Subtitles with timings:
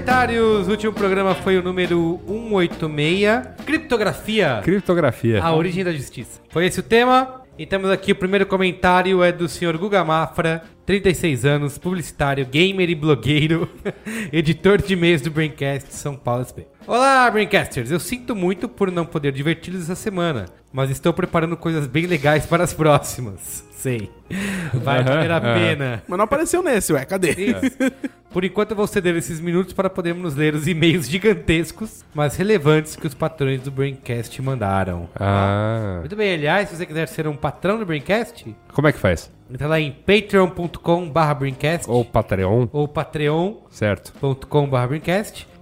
[0.00, 0.66] Comentários.
[0.66, 3.64] O último programa foi o número 186.
[3.66, 4.60] Criptografia.
[4.64, 5.42] Criptografia.
[5.42, 6.40] A origem da justiça.
[6.48, 7.42] Foi esse o tema.
[7.58, 12.88] E temos aqui o primeiro comentário é do senhor Guga Mafra, 36 anos, publicitário, gamer
[12.88, 13.68] e blogueiro,
[14.32, 16.64] editor de e-mails do Braincast São Paulo SP.
[16.86, 17.90] Olá, Braincasters!
[17.90, 22.46] Eu sinto muito por não poder diverti-los essa semana, mas estou preparando coisas bem legais
[22.46, 23.69] para as próximas.
[23.80, 24.10] Sei.
[24.74, 26.02] Vai valer a pena.
[26.06, 27.02] Mas não apareceu nesse, ué.
[27.06, 27.30] Cadê?
[27.32, 27.76] Isso.
[28.30, 32.94] Por enquanto eu vou ceder esses minutos para podermos ler os e-mails gigantescos, mas relevantes
[32.94, 35.08] que os patrões do Braincast mandaram.
[35.18, 35.96] Ah.
[36.00, 39.32] Muito bem, aliás, se você quiser ser um patrão do Braincast, Como é que faz?
[39.52, 44.12] entra lá em patreon.com barra Braincast Ou Patreon, ou patreon.com certo?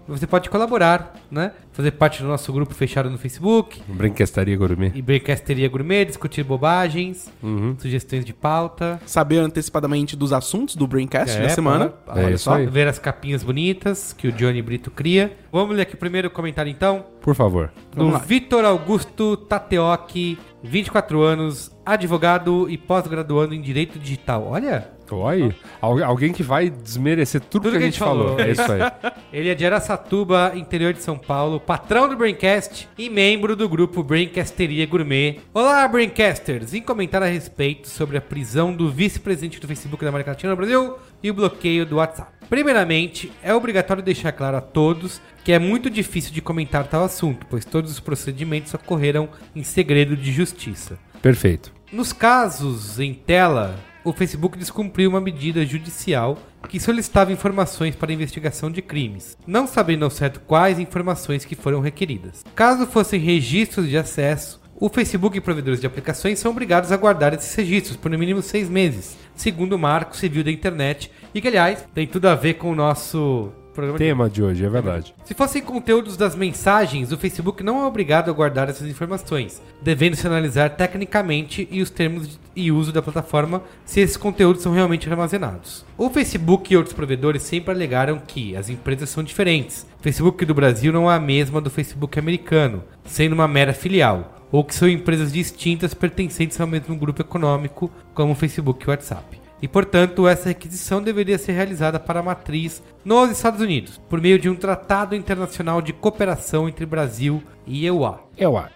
[0.08, 1.52] Você pode colaborar, né?
[1.72, 4.90] Fazer parte do nosso grupo fechado no Facebook, Brinquestaria Gourmet.
[4.94, 7.30] e Braincasteria Gourmet, discutir bobagens,
[7.78, 8.98] sugestões de pauta.
[9.06, 11.92] Saber antecipadamente dos assuntos do Braincast É, da semana.
[12.16, 12.54] É Olha só.
[12.54, 12.66] aí.
[12.66, 15.36] Ver as capinhas bonitas que o Johnny Brito cria.
[15.52, 17.04] Vamos ler aqui o primeiro comentário então.
[17.20, 17.70] Por favor.
[17.94, 18.24] Vamos do lá.
[18.24, 24.46] Vitor Augusto Tateoki, 24 anos, advogado e pós-graduando em Direito Digital.
[24.48, 28.38] Olha, Oi, al- alguém que vai desmerecer tudo, que a gente falou.
[28.38, 28.80] É isso aí.
[29.32, 34.02] ele é de Araçatuba, interior de São Paulo, patrão do Braincast e membro do grupo
[34.02, 35.40] Braincasteria Gourmet.
[35.54, 36.74] Olá, Braincasters!
[36.74, 40.56] Em comentar a respeito sobre a prisão do vice-presidente do Facebook da América Latina no
[40.56, 42.32] Brasil e o bloqueio do WhatsApp.
[42.48, 47.46] Primeiramente, é obrigatório deixar claro a todos que é muito difícil de comentar tal assunto,
[47.48, 50.98] pois todos os procedimentos ocorreram em segredo de justiça.
[51.22, 51.72] Perfeito.
[51.92, 53.74] Nos casos em tela,
[54.08, 56.38] o Facebook descumpriu uma medida judicial
[56.68, 61.80] que solicitava informações para investigação de crimes, não sabendo ao certo quais informações que foram
[61.80, 62.44] requeridas.
[62.54, 67.34] Caso fossem registros de acesso, o Facebook e provedores de aplicações são obrigados a guardar
[67.34, 71.48] esses registros por no mínimo seis meses, segundo o Marco Civil da Internet, e que,
[71.48, 73.52] aliás, tem tudo a ver com o nosso
[73.96, 75.14] Tema de hoje, é verdade.
[75.24, 80.26] se fossem conteúdos das mensagens, o Facebook não é obrigado a guardar essas informações, devendo-se
[80.26, 85.08] analisar tecnicamente e os termos de- e uso da plataforma se esses conteúdos são realmente
[85.08, 85.84] armazenados.
[85.96, 89.86] O Facebook e outros provedores sempre alegaram que as empresas são diferentes.
[89.98, 94.44] O Facebook do Brasil não é a mesma do Facebook americano, sendo uma mera filial,
[94.50, 98.90] ou que são empresas distintas pertencentes ao mesmo grupo econômico, como o Facebook e o
[98.90, 99.40] WhatsApp.
[99.60, 104.38] E, portanto, essa requisição deveria ser realizada para a matriz nos Estados Unidos, por meio
[104.38, 108.20] de um tratado internacional de cooperação entre Brasil e EUA.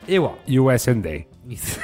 [0.08, 0.35] EUA.
[0.46, 1.31] E o S&D.
[1.52, 1.78] Isso.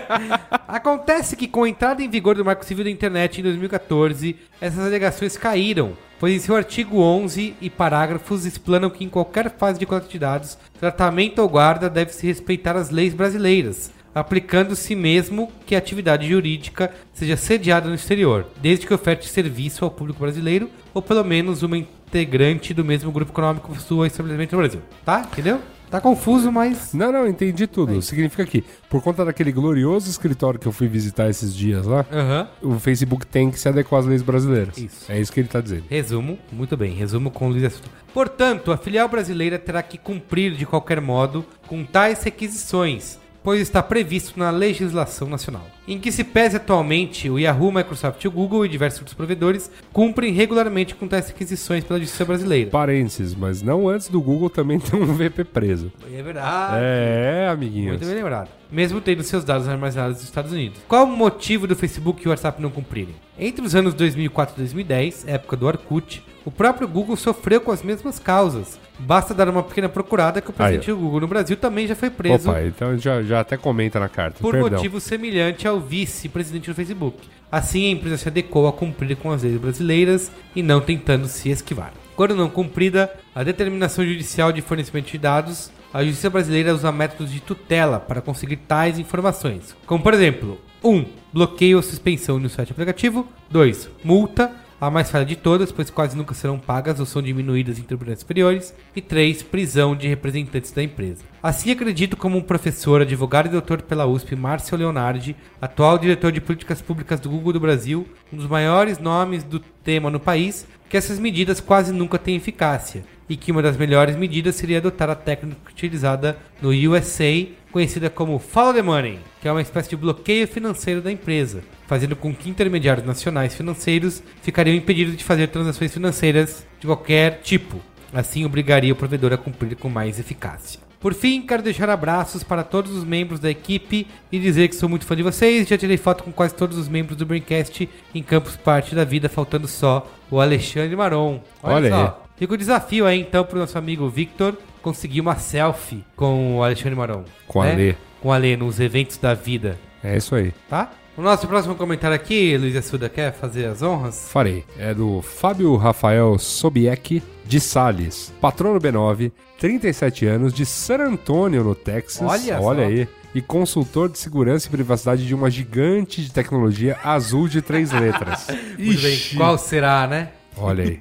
[0.68, 4.84] Acontece que com a entrada em vigor do Marco Civil da Internet em 2014, essas
[4.84, 9.86] alegações caíram, pois em seu artigo 11 e parágrafos explanam que em qualquer fase de
[9.86, 15.78] coleta de dados, tratamento ou guarda deve-se respeitar as leis brasileiras, aplicando-se mesmo que a
[15.78, 21.24] atividade jurídica seja sediada no exterior, desde que oferte serviço ao público brasileiro ou pelo
[21.24, 24.82] menos uma integrante do mesmo grupo econômico possua estabelecimento no Brasil.
[25.02, 25.26] Tá?
[25.32, 25.62] Entendeu?
[25.90, 26.92] Tá confuso, mas.
[26.92, 28.00] Não, não, entendi tudo.
[28.02, 32.48] Significa que, por conta daquele glorioso escritório que eu fui visitar esses dias lá, Aham.
[32.62, 34.76] o Facebook tem que se adequar às leis brasileiras.
[34.76, 35.10] Isso.
[35.10, 35.84] É isso que ele tá dizendo.
[35.88, 37.88] Resumo, muito bem, resumo com Luiz Assuda.
[38.12, 43.82] Portanto, a filial brasileira terá que cumprir de qualquer modo com tais requisições, pois está
[43.82, 45.66] previsto na legislação nacional.
[45.86, 50.32] Em que se pese atualmente, o Yahoo, Microsoft, o Google e diversos outros provedores cumprem
[50.32, 52.70] regularmente com tais requisições pela justiça brasileira.
[52.70, 55.90] Parênteses, mas não antes do Google também ter um VP preso.
[56.12, 56.76] É verdade.
[56.78, 57.92] É, amiguinhos.
[57.92, 58.50] Muito bem lembrado.
[58.70, 60.78] Mesmo tendo seus dados armazenados nos Estados Unidos.
[60.86, 63.14] Qual o motivo do Facebook e o WhatsApp não cumprirem?
[63.38, 67.82] Entre os anos 2004 e 2010, época do Orkut, o próprio Google sofreu com as
[67.82, 68.78] mesmas causas.
[68.98, 71.94] Basta dar uma pequena procurada que o presidente Aí, do Google no Brasil também já
[71.94, 74.40] foi preso Opa, então já, já até comenta na carta.
[74.40, 74.70] por Perdão.
[74.70, 77.28] motivo semelhante ao vice-presidente do Facebook.
[77.50, 81.48] Assim, a empresa se adequou a cumprir com as leis brasileiras e não tentando se
[81.48, 81.92] esquivar.
[82.16, 87.32] Quando não cumprida, a determinação judicial de fornecimento de dados, a justiça brasileira usa métodos
[87.32, 89.76] de tutela para conseguir tais informações.
[89.86, 90.90] Como, por exemplo, 1.
[90.90, 93.26] Um, bloqueio ou suspensão no site aplicativo.
[93.50, 93.88] 2.
[94.04, 94.50] Multa,
[94.80, 98.20] a mais falha de todas, pois quase nunca serão pagas ou são diminuídas em tribunais
[98.20, 98.74] superiores.
[98.94, 99.42] E 3.
[99.42, 101.24] Prisão de representantes da empresa.
[101.42, 106.40] Assim acredito como um professor, advogado e doutor pela USP, Márcio Leonardi, atual diretor de
[106.40, 110.96] políticas públicas do Google do Brasil, um dos maiores nomes do tema no país, que
[110.96, 115.14] essas medidas quase nunca têm eficácia e que uma das melhores medidas seria adotar a
[115.14, 120.48] técnica utilizada no USA, conhecida como Follow the Money, que é uma espécie de bloqueio
[120.48, 126.66] financeiro da empresa, fazendo com que intermediários nacionais financeiros ficariam impedidos de fazer transações financeiras
[126.80, 127.80] de qualquer tipo.
[128.12, 130.80] Assim, obrigaria o provedor a cumprir com mais eficácia.
[131.00, 134.88] Por fim, quero deixar abraços para todos os membros da equipe e dizer que sou
[134.88, 135.68] muito fã de vocês.
[135.68, 139.28] Já tirei foto com quase todos os membros do Braincast em Campos Parte da Vida,
[139.28, 141.40] faltando só o Alexandre Maron.
[141.62, 142.28] Olha aí.
[142.36, 146.94] Fica o desafio aí então pro nosso amigo Victor conseguir uma selfie com o Alexandre
[146.94, 147.24] Maron.
[147.46, 147.94] Com o Alê.
[148.20, 150.52] Com o Alê nos eventos da vida, É isso aí.
[150.68, 150.90] tá?
[151.16, 154.28] O nosso próximo comentário aqui, Luiz Assuda, quer fazer as honras?
[154.30, 154.64] Farei.
[154.78, 161.74] É do Fábio Rafael Sobieck de Sales, patrono B9, 37 anos, de San Antônio, no
[161.74, 162.22] Texas.
[162.22, 162.88] Olha Olha só.
[162.88, 163.08] aí.
[163.34, 168.46] E consultor de segurança e privacidade de uma gigante de tecnologia azul de três letras.
[168.78, 169.18] Muito bem.
[169.36, 170.28] Qual será, né?
[170.56, 170.98] Olha aí.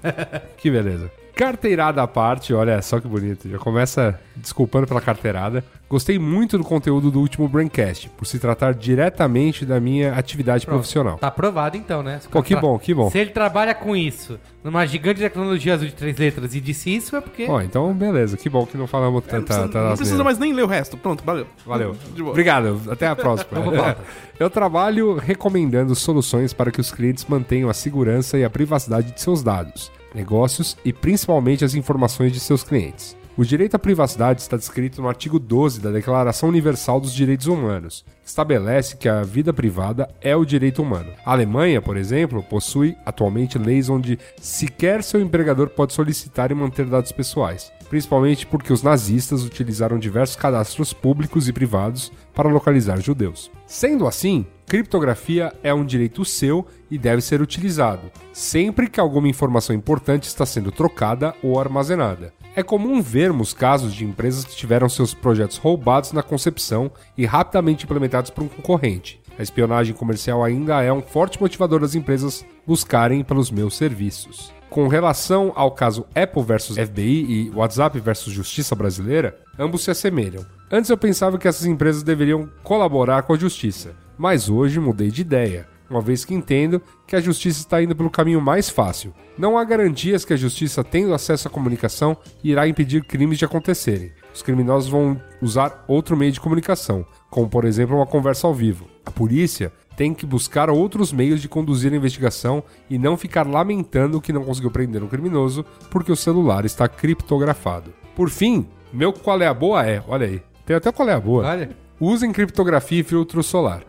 [0.56, 1.10] Que beleza.
[1.34, 3.48] Carteirada à parte, olha só que bonito.
[3.48, 5.64] Já começa desculpando pela carteirada.
[5.88, 11.18] Gostei muito do conteúdo do último Braincast, por se tratar diretamente da minha atividade profissional.
[11.18, 12.20] Tá aprovado então, né?
[12.30, 13.10] Pô, que bom, que bom.
[13.10, 17.16] Se ele trabalha com isso, numa gigante tecnologia azul de três letras e disse isso,
[17.16, 17.44] é porque...
[17.48, 20.24] Ó, então beleza, que bom que não falamos Não tanta, precisa, tanta não precisa asneira.
[20.24, 20.96] mais nem ler o resto.
[20.96, 21.46] Pronto, valeu.
[21.66, 21.96] Valeu.
[22.14, 22.30] De boa.
[22.30, 22.80] Obrigado.
[22.88, 23.50] Até a próxima.
[24.38, 29.20] Eu trabalho recomendando soluções para que os clientes mantenham a segurança e a privacidade de
[29.20, 33.16] seus dados, negócios e principalmente as informações de seus clientes.
[33.36, 38.04] O direito à privacidade está descrito no artigo 12 da Declaração Universal dos Direitos Humanos,
[38.22, 41.10] que estabelece que a vida privada é o direito humano.
[41.24, 46.84] A Alemanha, por exemplo, possui atualmente leis onde sequer seu empregador pode solicitar e manter
[46.84, 53.50] dados pessoais, principalmente porque os nazistas utilizaram diversos cadastros públicos e privados para localizar judeus.
[53.66, 59.74] Sendo assim, criptografia é um direito seu e deve ser utilizado, sempre que alguma informação
[59.74, 62.32] importante está sendo trocada ou armazenada.
[62.54, 67.84] É comum vermos casos de empresas que tiveram seus projetos roubados na concepção e rapidamente
[67.84, 69.20] implementados por um concorrente.
[69.38, 74.52] A espionagem comercial ainda é um forte motivador das empresas buscarem pelos meus serviços.
[74.68, 80.44] Com relação ao caso Apple versus FBI e WhatsApp versus Justiça Brasileira, ambos se assemelham.
[80.72, 85.22] Antes eu pensava que essas empresas deveriam colaborar com a justiça, mas hoje mudei de
[85.22, 89.12] ideia, uma vez que entendo que a justiça está indo pelo caminho mais fácil.
[89.36, 94.12] Não há garantias que a justiça, tendo acesso à comunicação, irá impedir crimes de acontecerem.
[94.32, 98.86] Os criminosos vão usar outro meio de comunicação, como por exemplo uma conversa ao vivo.
[99.04, 104.20] A polícia tem que buscar outros meios de conduzir a investigação e não ficar lamentando
[104.20, 107.92] que não conseguiu prender um criminoso porque o celular está criptografado.
[108.14, 111.20] Por fim, meu qual é a boa é, olha aí, tem até qual é a
[111.20, 111.44] boa.
[111.44, 113.82] Olha, Usem criptografia e filtro solar.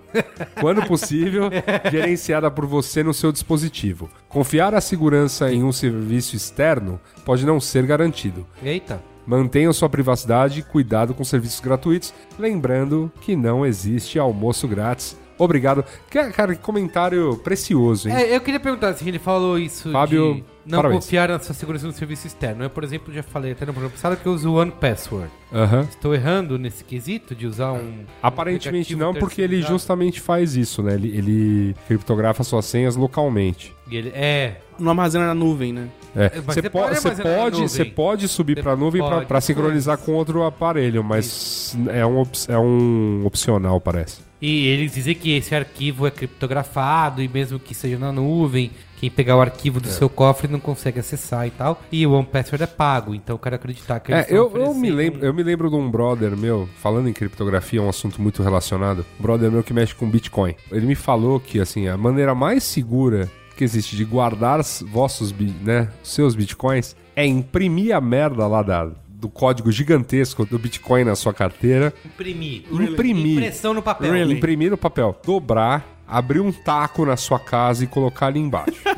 [0.60, 1.50] Quando possível,
[1.90, 4.10] gerenciada por você no seu dispositivo.
[4.28, 8.46] Confiar a segurança em um serviço externo pode não ser garantido.
[8.62, 9.02] eita.
[9.26, 15.84] Mantenham sua privacidade e cuidado com serviços gratuitos, lembrando que não existe almoço grátis Obrigado.
[16.10, 18.16] Que- Cara, que comentário precioso, hein?
[18.16, 21.04] É, eu queria perguntar se ele falou isso Fábio, de não parabéns.
[21.04, 22.64] confiar na sua segurança no serviço externo.
[22.64, 25.30] Eu, por exemplo, já falei até no programa passado que eu uso o One Password.
[25.90, 28.06] Estou errando nesse quesito de usar um.
[28.22, 30.94] Aparentemente aplicativo não, porque ele justamente faz isso, né?
[30.94, 33.74] Ele, ele criptografa suas senhas localmente.
[33.90, 34.58] E ele, é.
[34.80, 35.88] Não armazena na nuvem, né?
[36.16, 39.40] É, Mas você você po- pode você pode, você pode subir para a nuvem para
[39.42, 44.20] sincronizar mas- com outro aparelho, mas é um, é um opcional, parece.
[44.42, 49.10] E eles dizem que esse arquivo é criptografado e mesmo que seja na nuvem, quem
[49.10, 49.82] pegar o arquivo É.
[49.82, 51.82] do seu cofre não consegue acessar e tal.
[51.92, 54.74] E o One Password é pago, então eu quero acreditar que eles É, eu, eu,
[54.74, 58.22] me lembro, eu me lembro de um brother meu, falando em criptografia, é um assunto
[58.22, 59.06] muito relacionado.
[59.20, 60.56] Um brother meu que mexe com Bitcoin.
[60.72, 65.32] Ele me falou que assim, a maneira mais segura que existe de guardar os vossos,
[65.62, 68.90] né, seus Bitcoins é imprimir a merda lá da,
[69.22, 72.63] do código gigantesco do Bitcoin na sua carteira, imprimir.
[72.72, 73.34] Imprimir.
[73.38, 74.12] Impressão no papel.
[74.12, 74.34] Really?
[74.36, 78.82] imprimir no papel, dobrar, abrir um taco na sua casa e colocar ali embaixo.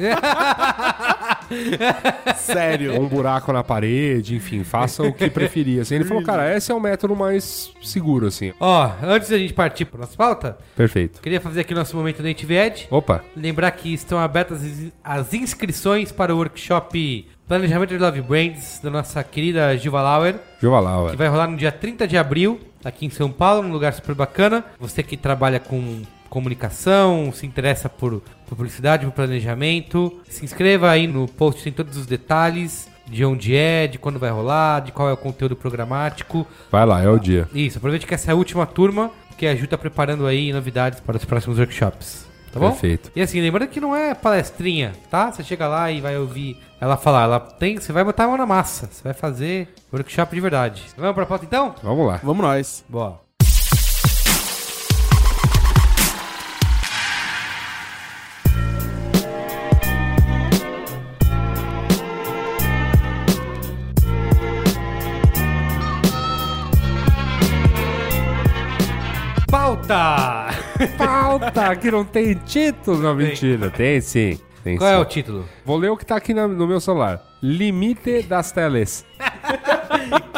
[2.38, 2.96] Sério.
[2.96, 5.82] Ou um buraco na parede, enfim, faça o que preferir.
[5.82, 8.54] Assim, ele falou, cara, esse é o método mais seguro, assim.
[8.60, 11.22] Ó, antes da gente partir para nossa pauta, Perfeito.
[11.22, 12.88] queria fazer aqui nosso momento Native Edge.
[12.90, 18.80] Opa, Lembrar que estão abertas as- as inscrições para o workshop Planejamento de Love Brands
[18.82, 22.58] da nossa querida Gilva Lauer, Giova lá, que vai rolar no dia 30 de abril,
[22.86, 24.64] aqui em São Paulo, num lugar super bacana.
[24.80, 31.06] Você que trabalha com comunicação, se interessa por, por publicidade, por planejamento, se inscreva aí
[31.06, 35.10] no post, tem todos os detalhes de onde é, de quando vai rolar, de qual
[35.10, 36.48] é o conteúdo programático.
[36.72, 37.50] Vai lá, é o dia.
[37.54, 41.02] Isso, aproveite que essa é a última turma, que a Ju tá preparando aí novidades
[41.02, 42.33] para os próximos workshops.
[42.54, 42.70] Tá bom?
[42.70, 43.12] Perfeito.
[43.16, 45.32] E assim, lembrando que não é palestrinha, tá?
[45.32, 47.24] Você chega lá e vai ouvir ela falar.
[47.24, 48.88] Ela tem, você vai botar a mão na massa.
[48.92, 50.84] Você vai fazer workshop de verdade.
[50.96, 51.74] Vamos pra pauta então?
[51.82, 52.20] Vamos lá.
[52.22, 52.86] Vamos nós.
[52.88, 53.24] Boa.
[69.50, 70.23] Pauta!
[70.98, 73.00] Pauta, que não tem título.
[73.00, 73.70] Não, mentira.
[73.70, 74.40] Tem sim.
[74.64, 74.96] Tem Qual sim.
[74.96, 75.46] é o título?
[75.66, 77.22] Vou ler o que tá aqui na- no meu celular.
[77.42, 79.06] Limite das teles.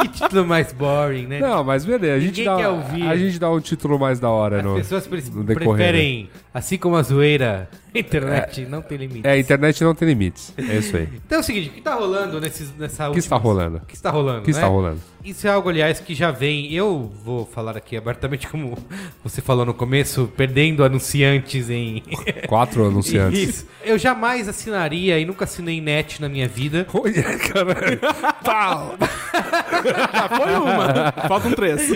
[0.02, 1.40] Que título mais boring, né?
[1.40, 2.16] Não, mas beleza.
[2.16, 3.08] A gente, Ninguém dá, quer ouvir.
[3.08, 5.76] a gente dá um título mais da hora As no, pessoas pre- no decorrer.
[5.76, 9.28] preferem, assim como a zoeira, a internet não tem limite.
[9.28, 10.54] É, a internet não tem limites.
[10.58, 11.08] É isso aí.
[11.26, 13.78] Então é o seguinte, o que tá rolando nesses, nessa O que está rolando?
[13.78, 14.58] O que está rolando, O que né?
[14.58, 15.00] está rolando?
[15.26, 16.72] Isso é algo, aliás, que já vem.
[16.72, 18.78] Eu vou falar aqui abertamente, como
[19.24, 22.04] você falou no começo, perdendo anunciantes em.
[22.48, 23.40] Quatro anunciantes.
[23.40, 23.68] Isso.
[23.84, 26.86] Eu jamais assinaria e nunca assinei net na minha vida.
[26.94, 28.00] Olha, caralho.
[28.46, 28.96] Pau!
[30.14, 31.12] Já foi uma.
[31.28, 31.90] Faltam três.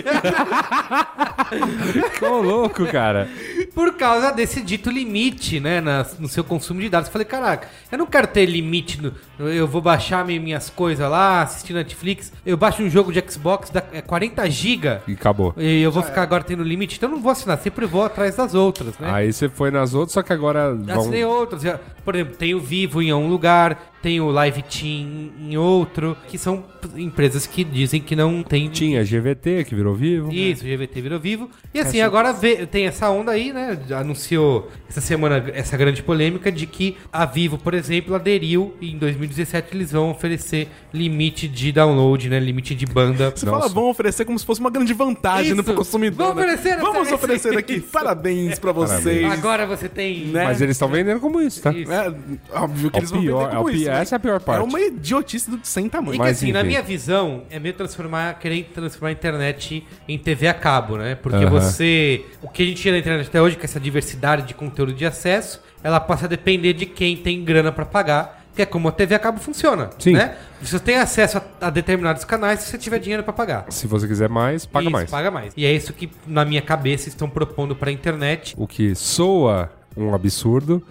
[2.18, 3.28] Tô louco, cara.
[3.72, 5.80] Por causa desse dito limite, né?
[5.90, 7.08] Na- no seu consumo de dados.
[7.08, 9.00] Eu falei, caraca, eu não quero ter limite.
[9.00, 9.12] No,
[9.48, 12.32] eu vou baixar mi- minhas coisas lá, assistir Netflix.
[12.44, 14.98] Eu baixo um jogo de Xbox, dá é 40 GB.
[15.08, 15.54] E acabou.
[15.56, 18.36] E eu vou ficar agora tendo limite, então eu não vou assinar, sempre vou atrás
[18.36, 19.10] das outras, né?
[19.10, 21.02] Aí você foi nas outras, só que agora Já vão...
[21.02, 21.62] assinei outras.
[21.62, 26.16] já- Por exemplo, tem o Vivo em um lugar, tem o Live Team em outro,
[26.28, 26.64] que são
[26.96, 28.68] empresas que dizem que não tem.
[28.70, 30.32] Tinha GVT, que virou vivo.
[30.32, 31.50] Isso, o GVT virou vivo.
[31.74, 33.78] E assim, agora vê- tem essa onda aí, né?
[33.94, 38.98] Anunciou essa semana essa grande polêmica de que a Vivo, por exemplo, aderiu e em
[38.98, 42.40] 2017 eles vão oferecer limite de download, né?
[42.40, 43.30] Limite de banda.
[43.34, 43.60] Você Nossa.
[43.60, 45.56] fala, vão oferecer como se fosse uma grande vantagem Isso.
[45.56, 46.28] no consumidor.
[46.28, 46.54] Vamos né?
[46.54, 47.74] oferecer essa- Vamos oferecer aqui.
[47.74, 47.88] isso.
[47.92, 49.30] Parabéns pra vocês.
[49.30, 50.26] Agora você tem.
[50.26, 50.44] Né?
[50.44, 51.70] Mas eles estão vendendo como isso, tá?
[51.72, 51.92] Isso.
[51.92, 52.12] É,
[52.52, 53.89] óbvio que É eles vão pior- vender é como o isso.
[53.98, 54.60] Essa é a pior parte.
[54.60, 56.12] É uma idiotice do sem E tamanho.
[56.12, 60.48] que Mas, assim, na minha visão, é meio transformar, querer transformar a internet em TV
[60.48, 61.14] a cabo, né?
[61.14, 61.50] Porque Aham.
[61.50, 62.24] você.
[62.42, 64.92] O que a gente tinha na internet até hoje, que é essa diversidade de conteúdo
[64.92, 68.38] de acesso, ela passa a depender de quem tem grana pra pagar.
[68.54, 69.90] Que é como a TV a cabo funciona.
[69.96, 70.12] Sim.
[70.14, 70.34] Né?
[70.60, 73.64] Você tem acesso a, a determinados canais se você tiver dinheiro pra pagar.
[73.70, 75.10] Se você quiser mais, paga Isso, mais.
[75.10, 75.52] Paga mais.
[75.56, 78.54] E é isso que, na minha cabeça, estão propondo pra internet.
[78.58, 80.82] O que soa um absurdo,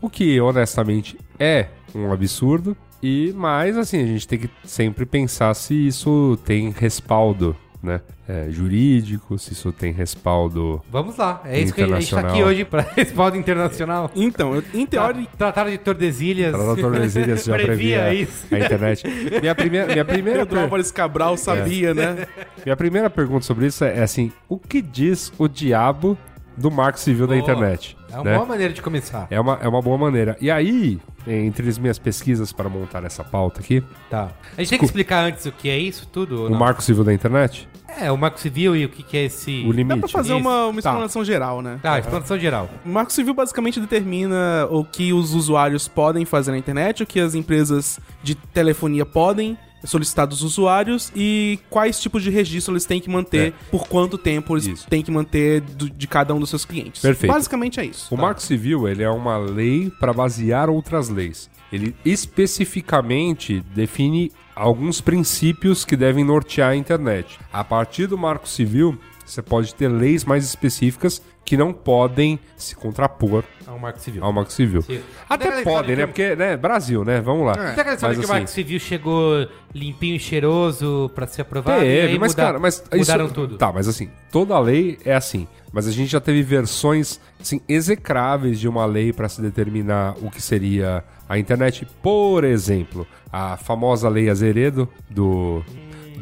[0.00, 2.76] o que honestamente é um absurdo.
[3.02, 8.00] E mais assim, a gente tem que sempre pensar se isso tem respaldo, né?
[8.28, 10.80] É, jurídico, se isso tem respaldo.
[10.88, 11.42] Vamos lá.
[11.44, 12.48] É isso que a gente tá aqui Internacional.
[12.48, 14.10] hoje pra respaldo internacional.
[14.14, 16.52] Então, eu- em teoria, Tratado de Tordesilhas.
[16.52, 18.46] Para Tordesilhas já previa isso.
[18.54, 19.02] a internet.
[19.40, 22.26] Minha primeira, minha primeira, Pedro Álvares Cabral sabia, né?
[22.64, 26.16] minha primeira pergunta sobre isso é, é assim: o que diz o diabo
[26.56, 27.42] do Marco Civil da Boa.
[27.42, 27.96] Internet.
[28.10, 28.34] É uma né?
[28.34, 29.26] boa maneira de começar.
[29.30, 30.36] É uma, é uma boa maneira.
[30.40, 34.28] E aí, entre as minhas pesquisas para montar essa pauta aqui, Tá.
[34.56, 36.46] A gente tem que explicar antes o que é isso tudo?
[36.46, 36.58] o não?
[36.58, 37.66] Marco Civil da Internet,
[38.00, 39.64] É, o Marco Civil e o que, que é esse.
[39.66, 39.88] o limite.
[39.88, 40.40] Dá pra fazer Isso.
[40.40, 40.90] uma, uma Tá.
[40.90, 41.78] explanação geral, né?
[41.82, 42.68] Tá, explanação geral.
[42.84, 47.20] O Marco Civil basicamente determina o que os usuários podem fazer na internet, o que
[47.20, 53.00] as empresas de telefonia podem solicitar dos usuários e quais tipos de registro eles têm
[53.00, 53.52] que manter, É.
[53.70, 54.86] por quanto tempo eles Isso.
[54.88, 57.02] têm que manter do- de cada um dos seus clientes.
[57.02, 57.32] Perfeito.
[57.32, 58.14] Basicamente é isso.
[58.14, 61.50] O Marco Civil ele é uma lei para basear outras leis.
[61.72, 67.38] Ele especificamente define alguns princípios que devem nortear a internet.
[67.52, 72.74] A partir do Marco Civil, você pode ter leis mais específicas que não podem se
[72.76, 74.24] contrapor É o Marco Civil.
[74.24, 74.82] ao Marco Civil.
[74.82, 75.00] Sim.
[75.28, 76.02] Até podem, né?
[76.02, 77.20] que- Porque, né, Brasil, né?
[77.20, 77.52] Vamos lá.
[77.52, 81.82] Aquela história Mas, que o Marco assim, Civil chegou limpinho e cheiroso pra ser aprovado
[81.82, 83.56] e Teve, aí mas, muda- cara, mas mudaram isso, tudo.
[83.58, 85.48] Tá, mas assim, toda lei é assim.
[85.72, 90.30] Mas a gente já teve versões, assim, execráveis de uma lei para se determinar o
[90.30, 91.86] que seria a internet.
[92.02, 95.64] Por exemplo, a famosa Lei Azeredo, do,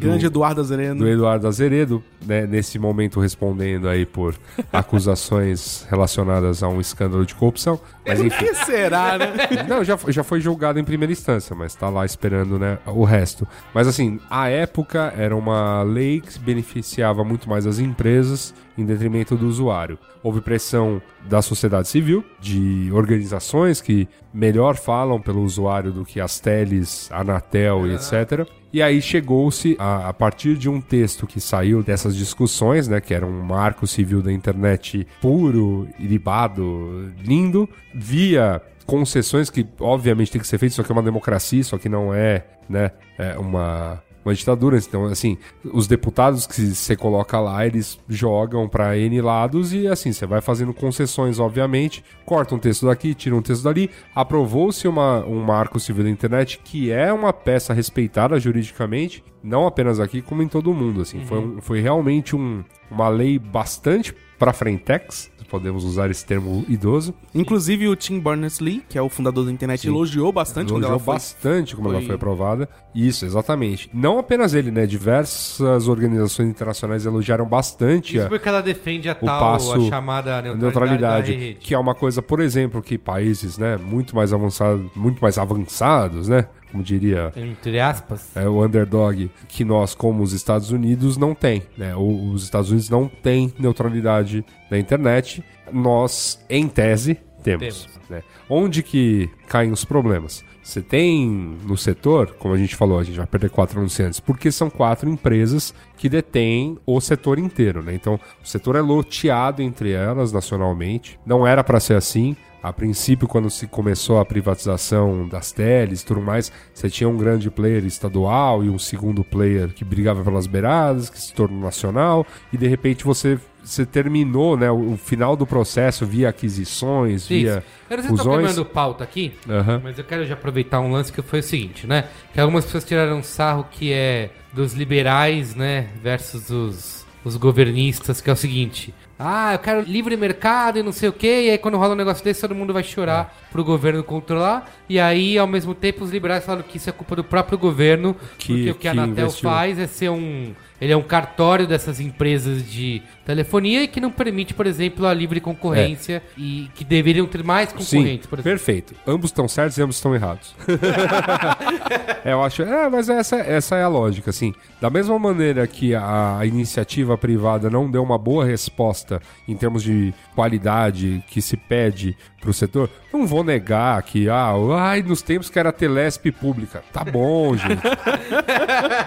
[0.01, 1.01] Grande Eduardo Azereno.
[1.01, 4.35] do Eduardo Azeredo, né, nesse momento respondendo aí por
[4.73, 7.81] acusações relacionadas a um escândalo de corrupção.
[8.07, 8.47] Mas enfim.
[8.47, 9.33] que será, né?
[9.69, 13.47] Não, já, já foi julgado em primeira instância, mas tá lá esperando, né, o resto.
[13.75, 19.37] Mas assim, a época era uma lei que beneficiava muito mais as empresas em detrimento
[19.37, 19.99] do usuário.
[20.23, 26.41] Houve pressão da sociedade civil, de organizações que melhor falam pelo usuário do que as
[26.41, 28.49] teles, a Anatel e etc.
[28.73, 33.13] E aí chegou-se, a, a partir de um texto que saiu dessas discussões, né, que
[33.13, 40.47] era um marco civil da internet puro, ilibado, lindo, via concessões que obviamente tem que
[40.47, 44.35] ser feitas, isso aqui é uma democracia, isso aqui não é, né, é uma uma
[44.35, 45.39] ditadura, então assim,
[45.73, 50.41] os deputados que você coloca lá, eles jogam pra N lados e assim, você vai
[50.41, 55.81] fazendo concessões, obviamente, corta um texto daqui, tira um texto dali, aprovou-se uma, um marco
[55.81, 60.75] civil da internet que é uma peça respeitada juridicamente, não apenas aqui, como em todo
[60.75, 66.11] mundo, assim, foi, um- foi realmente um, uma lei bastante pra frentex, se podemos usar
[66.11, 69.89] esse termo idoso, Inclusive o Tim Berners-Lee, que é o fundador da internet, Sim.
[69.89, 71.15] elogiou bastante quando Elogiou ela foi...
[71.15, 72.69] bastante como ela foi- foi aprovada.
[72.95, 73.89] Isso, exatamente.
[73.95, 74.87] Não apenas ele, né?
[74.87, 79.81] Diversas organizações internacionais elogiaram bastante Isso a porque ela defende a o tal, passo a
[79.89, 81.55] chamada neutralidade, neutralidade, da rede.
[81.61, 86.29] que é uma coisa, por exemplo, que países, né, muito mais avançados, muito mais avançados,
[86.29, 88.37] né, como diria Entre aspas.
[88.37, 91.63] é, o underdog que nós, como os Estados Unidos, não tem.
[91.77, 91.95] Né?
[91.97, 95.45] Os Estados Unidos não têm neutralidade na internet.
[95.73, 97.85] Nós, em tese, temos.
[97.85, 98.01] Temos.
[98.09, 98.23] né?
[98.49, 100.45] Onde que caem os problemas?
[100.63, 101.27] Você tem
[101.67, 105.09] no setor, como a gente falou, a gente vai perder quatro anunciantes, porque são quatro
[105.09, 107.95] empresas que detêm o setor inteiro, né?
[107.95, 111.19] Então, o setor é loteado entre elas nacionalmente.
[111.27, 112.37] Não era para ser assim.
[112.63, 117.17] A princípio, quando se começou a privatização das teles e tudo mais, você tinha um
[117.17, 122.27] grande player estadual e um segundo player que brigava pelas beiradas, que se tornou nacional,
[122.53, 127.63] e de repente você, você terminou né, o, final do processo via aquisições, via Isso.
[127.89, 128.47] Se eu tô fusões.
[128.47, 129.81] queimando pauta aqui, Aham.
[129.83, 132.05] mas eu quero já aproveitar um lance que foi o seguinte, né?
[132.33, 135.89] Que algumas pessoas tiraram um sarro que é dos liberais, né?
[136.03, 138.95] Versus os, os governistas, que é o seguinte.
[139.19, 141.43] Ah, eu quero livre mercado e não sei o quê.
[141.47, 143.53] E aí quando rola um negócio desse, todo mundo vai chorar É.
[143.53, 144.71] pro governo controlar.
[144.89, 148.17] E aí, ao mesmo tempo, os liberais falam que isso é culpa do próprio governo.
[148.39, 149.51] Que- porque o que a que Anatel investiu.
[149.51, 150.55] faz é ser um.
[150.81, 155.15] Ele é um cartório dessas empresas de telefonia e que não permite, por exemplo, a
[155.15, 158.51] livre concorrência e que deveriam ter mais Sim, concorrentes, por exemplo.
[158.59, 158.95] perfeito.
[159.07, 160.53] Ambos estão certos e ambos estão errados.
[162.25, 162.63] é, eu acho.
[162.63, 164.53] É, mas essa, essa é a lógica, assim.
[164.81, 169.83] Da mesma maneira que a, a iniciativa privada não deu uma boa resposta em termos
[169.85, 175.51] de qualidade que se pede pro setor, não vou negar que, ah, ai, nos tempos
[175.51, 176.83] que era Telesp pública.
[176.91, 177.83] Tá bom, gente.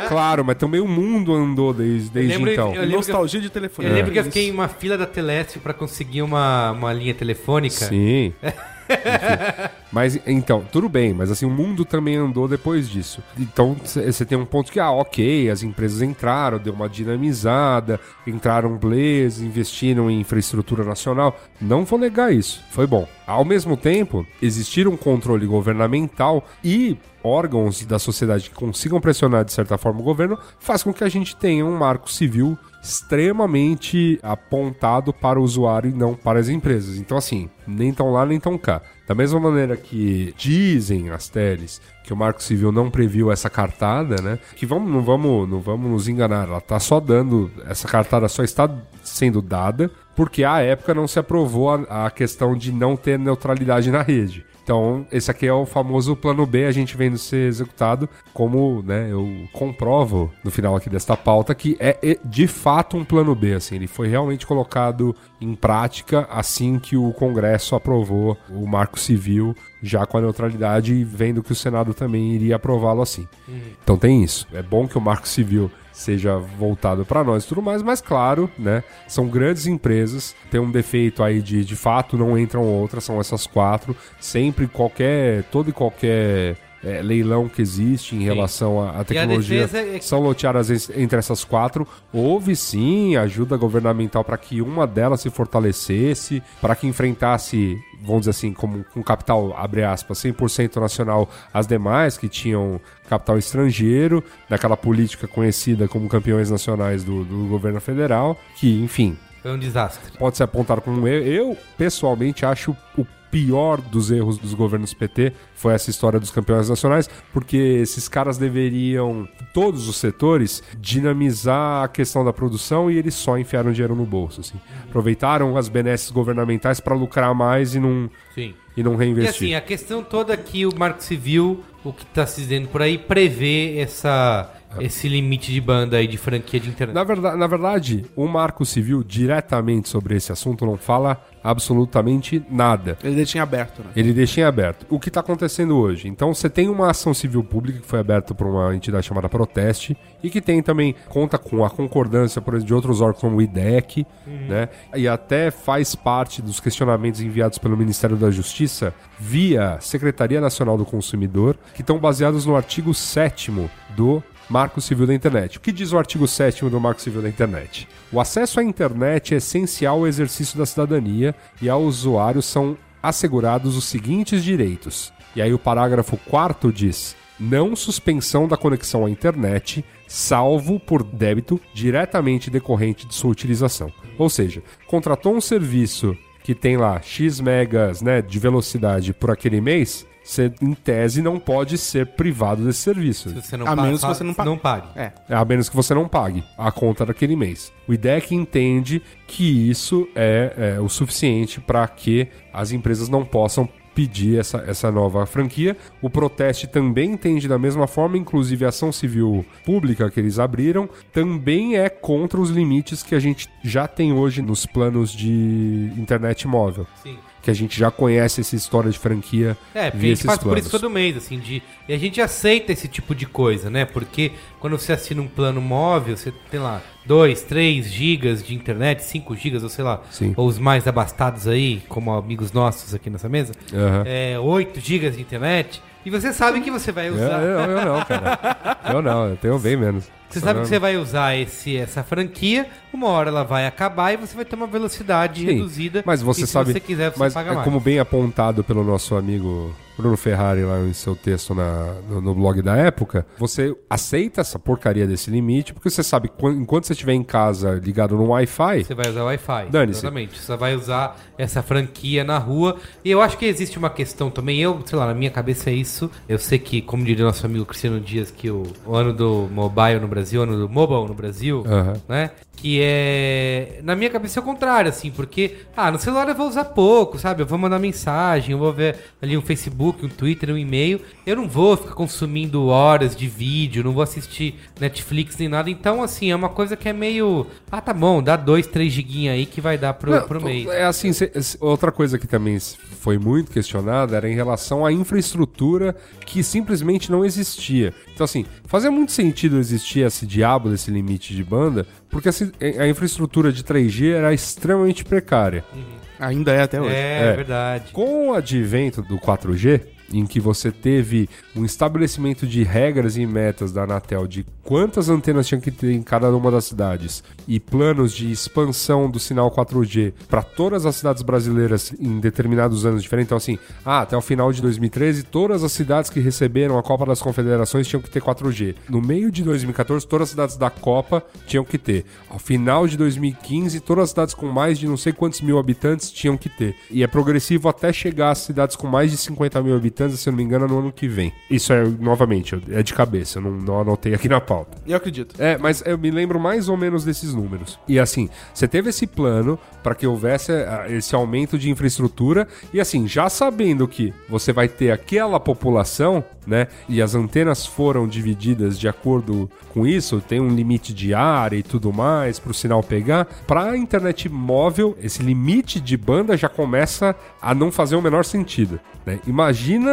[0.08, 2.74] claro, mas também o mundo andou desde, desde lembro- então.
[2.76, 3.88] eu lembro Nostalgia de telefone.
[3.88, 7.14] Eu lembro que eu fiquei em uma fila da Telesp pra conseguir uma, uma linha
[7.14, 7.86] telefônica.
[7.88, 8.34] Sim.
[9.94, 13.22] Mas então, tudo bem, mas assim, o mundo também andou depois disso.
[13.38, 18.76] Então, você tem um ponto que, ah, ok, as empresas entraram, deu uma dinamizada, entraram
[18.80, 21.40] players, investiram em infraestrutura nacional.
[21.62, 23.08] Não vou negar isso, foi bom.
[23.28, 29.54] Ao mesmo tempo, existir um controle governamental e órgãos da sociedade que consigam pressionar de
[29.54, 35.14] certa forma o governo, faz com que a gente tenha um marco civil extremamente apontado
[35.14, 36.98] para o usuário e não para as empresas.
[36.98, 38.82] Então, assim, nem tão lá nem tão cá.
[39.08, 44.22] Da mesma maneira que dizem as teles que o Marco Civil não previu essa cartada,
[44.22, 44.40] né?
[44.56, 48.44] Que vamos, não, vamos, não vamos nos enganar, ela está só dando, essa cartada só
[48.44, 48.70] está
[49.04, 53.92] sendo dada porque à época não se aprovou a, a questão de não ter neutralidade
[53.92, 54.46] na rede.
[54.64, 59.12] Então, esse aqui é o famoso plano B, a gente vendo ser executado, como né,
[59.12, 63.54] eu comprovo no final aqui desta pauta, que é de fato um plano B.
[63.54, 69.54] Assim, ele foi realmente colocado em prática assim que o Congresso aprovou o marco civil,
[69.82, 73.28] já com a neutralidade, e vendo que o Senado também iria aprová-lo assim.
[73.48, 73.60] Uhum.
[73.84, 74.48] Então tem isso.
[74.54, 78.50] É bom que o marco civil seja voltado para nós e tudo mais, mas claro,
[78.58, 78.84] né?
[79.08, 83.48] São grandes empresas, tem um defeito aí de de fato não entram outras, são essas
[83.48, 83.96] quatro.
[84.20, 88.26] Sempre qualquer, todo e qualquer é, leilão que existe em sim.
[88.26, 90.00] relação à tecnologia é...
[90.02, 91.88] são loteadas entre essas quatro.
[92.12, 98.32] Houve sim ajuda governamental para que uma delas se fortalecesse, para que enfrentasse, vamos dizer
[98.32, 104.76] assim, como com capital, abre aspas, 100% nacional, as demais que tinham capital estrangeiro, daquela
[104.76, 109.18] política conhecida como campeões nacionais do, do governo federal, que, enfim.
[109.42, 110.18] Foi um desastre.
[110.18, 111.26] Pode ser apontado como um erro.
[111.26, 116.70] Eu, pessoalmente, acho o pior dos erros dos governos PT foi essa história dos campeões
[116.70, 123.16] nacionais, porque esses caras deveriam, todos os setores, dinamizar a questão da produção e eles
[123.16, 124.42] só enfiaram dinheiro no bolso.
[124.42, 124.62] Assim.
[124.88, 128.54] Aproveitaram as benesses governamentais para lucrar mais e não, Sim.
[128.78, 129.48] e não reinvestir.
[129.48, 132.84] E assim, a questão toda que o Marco Civil, o que está se dizendo por
[132.84, 134.48] aí, prevê essa
[134.80, 136.96] esse limite de banda aí de franquia de internet.
[136.96, 142.98] Na verdade, na verdade, o Marco Civil diretamente sobre esse assunto não fala absolutamente nada.
[143.04, 143.90] Ele deixa em aberto, né?
[143.96, 144.86] Ele deixa em aberto.
[144.90, 146.08] O que está acontecendo hoje?
[146.08, 149.98] Então, você tem uma ação civil pública que foi aberta por uma entidade chamada Proteste
[150.24, 153.42] e que tem também, conta com a concordância, por exemplo, de outros órgãos como o
[153.42, 154.48] IDEC, uhum.
[154.48, 154.70] né?
[154.96, 160.86] E até faz parte dos questionamentos enviados pelo Ministério da Justiça via Secretaria Nacional do
[160.86, 163.52] Consumidor, que estão baseados no artigo 7
[163.96, 165.58] do Marco Civil da Internet.
[165.58, 167.88] O que diz o artigo 7 do Marco Civil da Internet?
[168.12, 173.76] O acesso à internet é essencial ao exercício da cidadania e ao usuário são assegurados
[173.76, 175.12] os seguintes direitos.
[175.36, 181.60] E aí o parágrafo 4 diz: não suspensão da conexão à internet, salvo por débito
[181.74, 183.92] diretamente decorrente de sua utilização.
[184.18, 189.62] Ou seja, contratou um serviço que tem lá X megas né, de velocidade por aquele
[189.62, 193.30] mês, você, em tese, não pode ser privado desse serviço.
[193.66, 194.88] a menos que você não, não pague.
[194.96, 195.12] É.
[195.30, 197.74] A menos que você não pague a conta daquele mês.
[197.88, 203.68] O IDEC entende que isso é, é o suficiente para que as empresas não possam
[203.94, 205.78] pedir essa, essa nova franquia.
[206.02, 210.90] O Proteste também entende da mesma forma, inclusive a ação civil pública que eles abriram
[211.12, 216.48] também é contra os limites que a gente já tem hoje nos planos de internet
[216.48, 216.88] móvel.
[217.04, 219.58] Sim que a gente já conhece essa história de franquia.
[219.76, 220.62] É, porque a gente passa planos.
[220.62, 223.84] por isso todo mês, assim, de, e a gente aceita esse tipo de coisa, né?
[223.84, 229.04] Porque quando você assina um plano móvel, você tem lá 2, 3 gigas de internet,
[229.04, 230.34] 5 gigas, ou sei lá, Sim.
[230.38, 234.04] ou os mais abastados aí, como amigos nossos aqui nessa mesa, uhum.
[234.06, 235.82] é, 8 gigas de internet.
[236.06, 237.42] E você sabe que você vai usar.
[237.42, 238.78] Eu, eu, eu não, cara.
[238.90, 240.10] Eu não, eu tenho bem menos.
[240.30, 244.18] Você sabe que você vai usar esse, essa franquia, uma hora ela vai acabar e
[244.18, 246.04] você vai ter uma velocidade Sim, reduzida.
[246.06, 246.68] Mas você sabe.
[246.68, 247.66] Se você quiser, você mas paga é mais.
[247.66, 252.34] como bem apontado pelo nosso amigo Bruno Ferrari lá em seu texto na, no, no,
[252.34, 256.94] blog da época, você aceita essa porcaria desse limite, porque você sabe que enquanto você
[256.94, 258.84] estiver em casa ligado no Wi-Fi.
[258.84, 259.68] Você vai usar Wi-Fi.
[259.70, 260.00] Dane-se.
[260.00, 260.40] Exatamente.
[260.40, 262.78] Você vai usar essa franquia na rua.
[263.04, 264.60] E eu acho que existe uma questão também.
[264.60, 266.10] Eu, sei lá, na minha cabeça é isso.
[266.28, 270.00] Eu sei que, como diria nosso amigo Cristiano Dias, que o, o ano do mobile
[270.00, 271.94] no Brasil, o ano do mobile no Brasil, uhum.
[272.08, 272.32] né?
[272.56, 273.80] Que é.
[273.84, 277.18] Na minha cabeça é o contrário, assim, porque, ah, no celular eu vou usar pouco,
[277.18, 277.42] sabe?
[277.42, 281.02] Eu vou mandar mensagem, eu vou ver ali um Facebook, um Twitter, um e-mail.
[281.26, 285.70] Eu não vou ficar consumindo horas de vídeo, não vou assistir Netflix nem nada.
[285.70, 287.48] Então, assim, é uma coisa que é meio.
[287.72, 290.68] Ah, tá bom, dá dois, três giguinhos aí que vai dar pro, não, pro mês.
[290.68, 295.96] É assim, cê, outra coisa que também foi muito questionada era em relação à infraestrutura
[296.26, 297.94] que simplesmente não existia.
[298.14, 302.88] Então, assim, fazia muito sentido existir esse diabo desse limite de banda, porque assim, a
[302.88, 305.66] infraestrutura de 3G era extremamente precária.
[305.74, 305.84] Uhum.
[306.20, 306.96] Ainda é até hoje.
[306.96, 307.92] É, é, verdade.
[307.92, 309.82] Com o advento do 4G,
[310.14, 315.48] em que você teve um estabelecimento de regras e metas da Anatel de quantas antenas
[315.48, 320.14] tinha que ter em cada uma das cidades e planos de expansão do sinal 4G
[320.28, 323.28] para todas as cidades brasileiras em determinados anos diferentes.
[323.28, 327.06] Então, assim, ah, até o final de 2013, todas as cidades que receberam a Copa
[327.06, 328.76] das Confederações tinham que ter 4G.
[328.90, 332.06] No meio de 2014, todas as cidades da Copa tinham que ter.
[332.30, 336.12] Ao final de 2015, todas as cidades com mais de não sei quantos mil habitantes
[336.12, 336.76] tinham que ter.
[336.90, 340.32] E é progressivo até chegar às cidades com mais de 50 mil habitantes, se eu
[340.32, 341.34] não me engano, no ano que vem.
[341.50, 344.78] Isso é, novamente, é de cabeça, eu não, não anotei aqui na pauta.
[344.86, 345.36] Eu acredito.
[345.40, 347.80] É, mas eu me lembro mais ou menos desses números.
[347.88, 352.80] E assim, você teve esse plano para que houvesse ah, esse aumento de infraestrutura e
[352.80, 356.68] assim, já sabendo que você vai ter aquela população, né?
[356.88, 361.64] E as antenas foram divididas de acordo com isso, tem um limite de área e
[361.64, 363.26] tudo mais para o sinal pegar.
[363.48, 368.24] Para a internet móvel, esse limite de banda já começa a não fazer o menor
[368.24, 368.80] sentido.
[369.06, 369.20] Né?
[369.28, 369.93] Imagina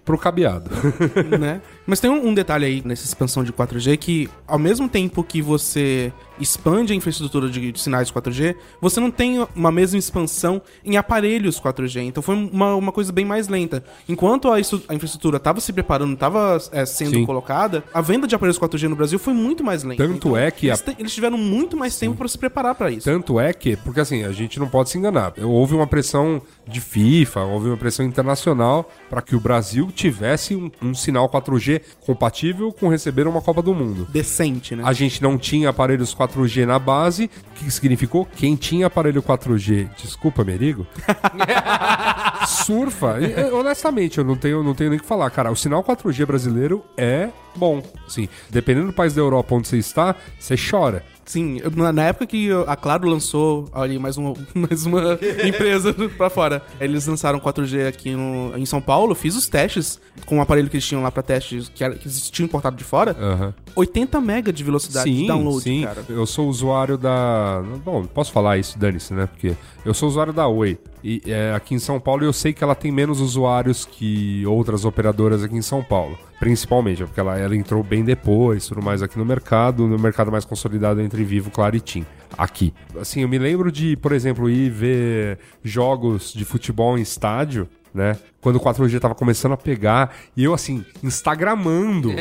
[0.11, 0.69] pro cabeado.
[1.39, 1.61] né?
[1.87, 5.41] Mas tem um, um detalhe aí nessa expansão de 4G que, ao mesmo tempo que
[5.41, 10.97] você expande a infraestrutura de, de sinais 4G, você não tem uma mesma expansão em
[10.97, 12.01] aparelhos 4G.
[12.01, 13.83] Então foi uma, uma coisa bem mais lenta.
[14.09, 14.59] Enquanto a, a
[14.95, 17.25] infraestrutura estava se preparando, estava sendo Sim.
[17.25, 20.03] colocada, a venda de aparelhos 4G no Brasil foi muito mais lenta.
[20.03, 22.73] Tanto Então, é que a- eles, te- eles tiveram muito mais tempo para se preparar
[22.75, 23.05] para isso.
[23.05, 25.33] Tanto é que, porque assim, a gente não pode se enganar.
[25.43, 30.71] Houve uma pressão de FIFA, houve uma pressão internacional para que o Brasil tivesse um,
[30.81, 34.07] um sinal 4G compatível com receber uma Copa do Mundo.
[34.11, 34.83] Decente, né?
[34.85, 38.25] A gente não tinha aparelhos 4G na base, o que significou?
[38.25, 40.87] Quem tinha aparelho 4G, desculpa, Merigo,
[42.65, 43.19] surfa.
[43.19, 45.51] E, honestamente, eu não tenho, não tenho nem o que falar, cara.
[45.51, 47.83] O sinal 4G brasileiro é bom.
[48.07, 51.03] Sim, dependendo do país da Europa onde você está, você chora.
[51.31, 55.17] Sim, eu- na na época que a Claro lançou ali mais uma, mais uma
[55.47, 60.39] empresa pra fora, eles lançaram 4G aqui no- em São Paulo, fiz os testes com
[60.39, 62.83] o aparelho que eles tinham lá pra testes, que, era, que eles tinham importado de
[62.83, 63.53] fora, Aham.
[63.77, 65.83] 80 mega de velocidade de Sim, download, sim.
[65.83, 66.03] cara.
[66.09, 67.63] Eu sou usuário da.
[67.85, 69.27] Bom, posso falar isso, dane-se, né?
[69.27, 70.77] Porque eu sou usuário da Oi.
[71.03, 74.85] E é, aqui em São Paulo eu sei que ela tem menos usuários que outras
[74.85, 76.17] operadoras aqui em São Paulo.
[76.39, 80.45] Principalmente, porque ela, ela entrou bem depois, tudo mais aqui no mercado, no mercado mais
[80.45, 82.05] consolidado entre Vivo, Claro e TIM.
[82.37, 82.73] Aqui.
[82.99, 88.17] Assim, eu me lembro de, por exemplo, ir ver jogos de futebol em estádio, né?
[88.41, 92.11] Quando o 4G tava começando a pegar, e eu assim, instagramando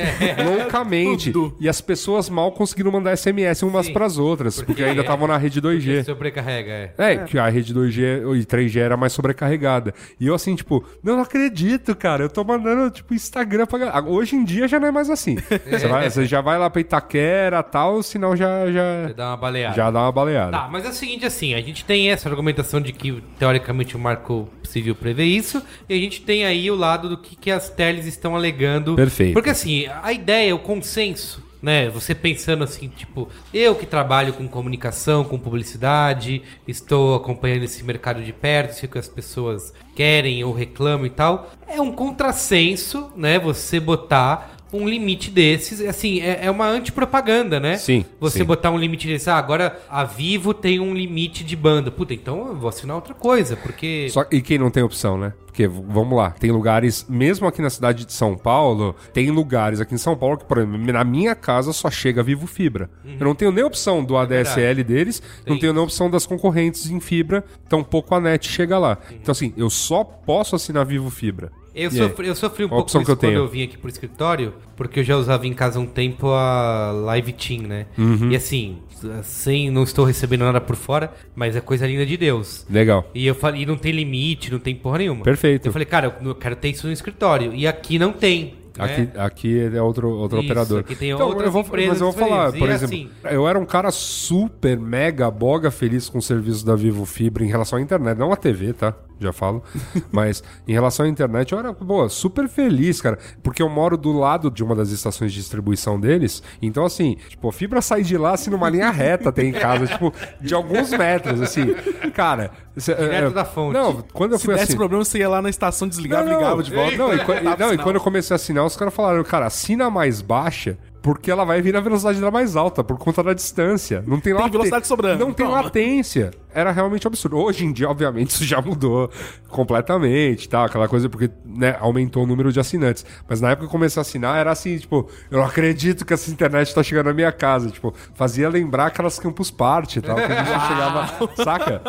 [0.44, 1.32] loucamente.
[1.32, 1.56] Tudo.
[1.60, 3.92] E as pessoas mal conseguiram mandar SMS umas Sim.
[3.92, 6.04] pras outras, porque, Porque ainda estavam na rede 2G.
[6.04, 6.94] Sobrecarrega, é.
[6.98, 9.94] É, que a rede 2G e 3G era mais sobrecarregada.
[10.18, 12.24] E eu assim, tipo, não acredito, cara.
[12.24, 14.02] Eu tô mandando, tipo, Instagram pra galera.
[14.04, 15.36] Hoje em dia já não é mais assim.
[15.70, 19.28] Você, vai- você já vai lá pra Itaquera tal, o sinal já, Você já, dá
[19.30, 19.74] uma baleada.
[19.76, 20.50] já dá uma baleada.
[20.52, 23.98] Tá, mas é o seguinte, assim, a gente tem essa argumentação de que, teoricamente, o
[23.98, 27.68] Marco Civil prevê isso, e a gente tem aí o lado do que, que as
[27.68, 28.96] teles estão alegando.
[28.96, 29.34] Perfeito.
[29.34, 34.48] Porque, assim, a ideia, o consenso, né, você pensando assim, tipo, eu que trabalho com
[34.48, 40.42] comunicação, com publicidade, estou acompanhando esse mercado de perto, sei o que as pessoas querem
[40.42, 46.46] ou reclamam e tal, é um contrassenso, né, você botar um limite desses, assim, é,
[46.46, 47.76] é uma antipropaganda, né?
[47.76, 48.44] Sim, Você sim.
[48.44, 51.90] botar um limite desse, ah, agora a Vivo tem um limite de banda.
[51.90, 54.08] Puta, então eu vou assinar outra coisa, porque.
[54.10, 55.32] Só, e quem não tem opção, né?
[55.46, 59.94] Porque, vamos lá, tem lugares, mesmo aqui na cidade de São Paulo, tem lugares aqui
[59.94, 62.88] em São Paulo que, por exemplo, na minha casa só chega Vivo Fibra.
[63.04, 66.88] Eu não tenho nem opção do ADSL deles, não Tem tenho nem opção das concorrentes
[66.88, 68.96] em fibra, tampouco a net chega lá.
[69.10, 71.50] Então, assim, eu só posso assinar Vivo Fibra.
[71.74, 73.34] Eu sofri, eu sofri um a pouco isso eu quando tenho?
[73.34, 77.32] eu vim aqui pro escritório, porque eu já usava em casa um tempo a Live
[77.32, 77.86] Team, né?
[77.96, 78.30] Uhum.
[78.30, 78.78] E assim,
[79.22, 82.66] sem, não estou recebendo nada por fora, mas é coisa linda de Deus.
[82.68, 83.08] Legal.
[83.14, 85.22] E eu falei, não tem limite, não tem porra nenhuma.
[85.24, 85.66] Perfeito.
[85.68, 87.54] Eu falei, cara, eu quero ter isso no escritório.
[87.54, 88.54] E aqui não tem.
[88.76, 88.84] né?
[88.84, 90.80] Aqui, aqui é outro, outro Isso, operador.
[90.80, 93.58] aqui tem outras eu vou, mas eu vou falar, por E exemplo, assim- eu era
[93.58, 97.82] um cara super, mega, boga feliz com o serviço da Vivo Fibra em relação à
[97.82, 98.94] internet, não à TV, tá?
[99.20, 99.62] Já falo.
[100.10, 104.12] mas em relação à internet, eu era, boa, super feliz, cara, porque eu moro do
[104.12, 108.16] lado de uma das estações de distribuição deles, então assim, tipo, a fibra sai de
[108.16, 111.74] lá, assim, numa linha reta tem em casa, tipo, de alguns metros, assim.
[112.14, 112.50] Cara...
[112.76, 113.74] cê- Direto é, da fonte.
[113.74, 114.76] Não, quando eu Se fui desse assim...
[114.76, 116.38] problema, você ia lá na estação, desligava, Não, não.
[116.40, 116.96] ligava de volta.
[116.96, 119.90] Não, e, e- não, e quando eu comecei a assinar, os caras falaram, cara, assina
[119.90, 124.04] mais baixa, porque ela vai vir na velocidade da mais alta, por conta da distância.
[124.06, 125.24] Não tem, late- velocidade sobrando.
[125.24, 125.62] Não tem Toma.
[125.62, 126.30] latência.
[126.52, 127.36] era realmente absurdo.
[127.38, 129.08] Hoje em dia, obviamente, isso já mudou
[129.48, 130.64] completamente, tá?
[130.64, 133.04] Aquela coisa porque, né, aumentou o número de assinantes.
[133.28, 136.12] Mas na época que eu comecei a assinar, era assim, tipo, eu não acredito que
[136.14, 137.70] essa internet tá chegando na minha casa.
[137.70, 141.06] Tipo, fazia lembrar aquelas Campus Party e tal, que a gente chegava,
[141.44, 141.82] saca?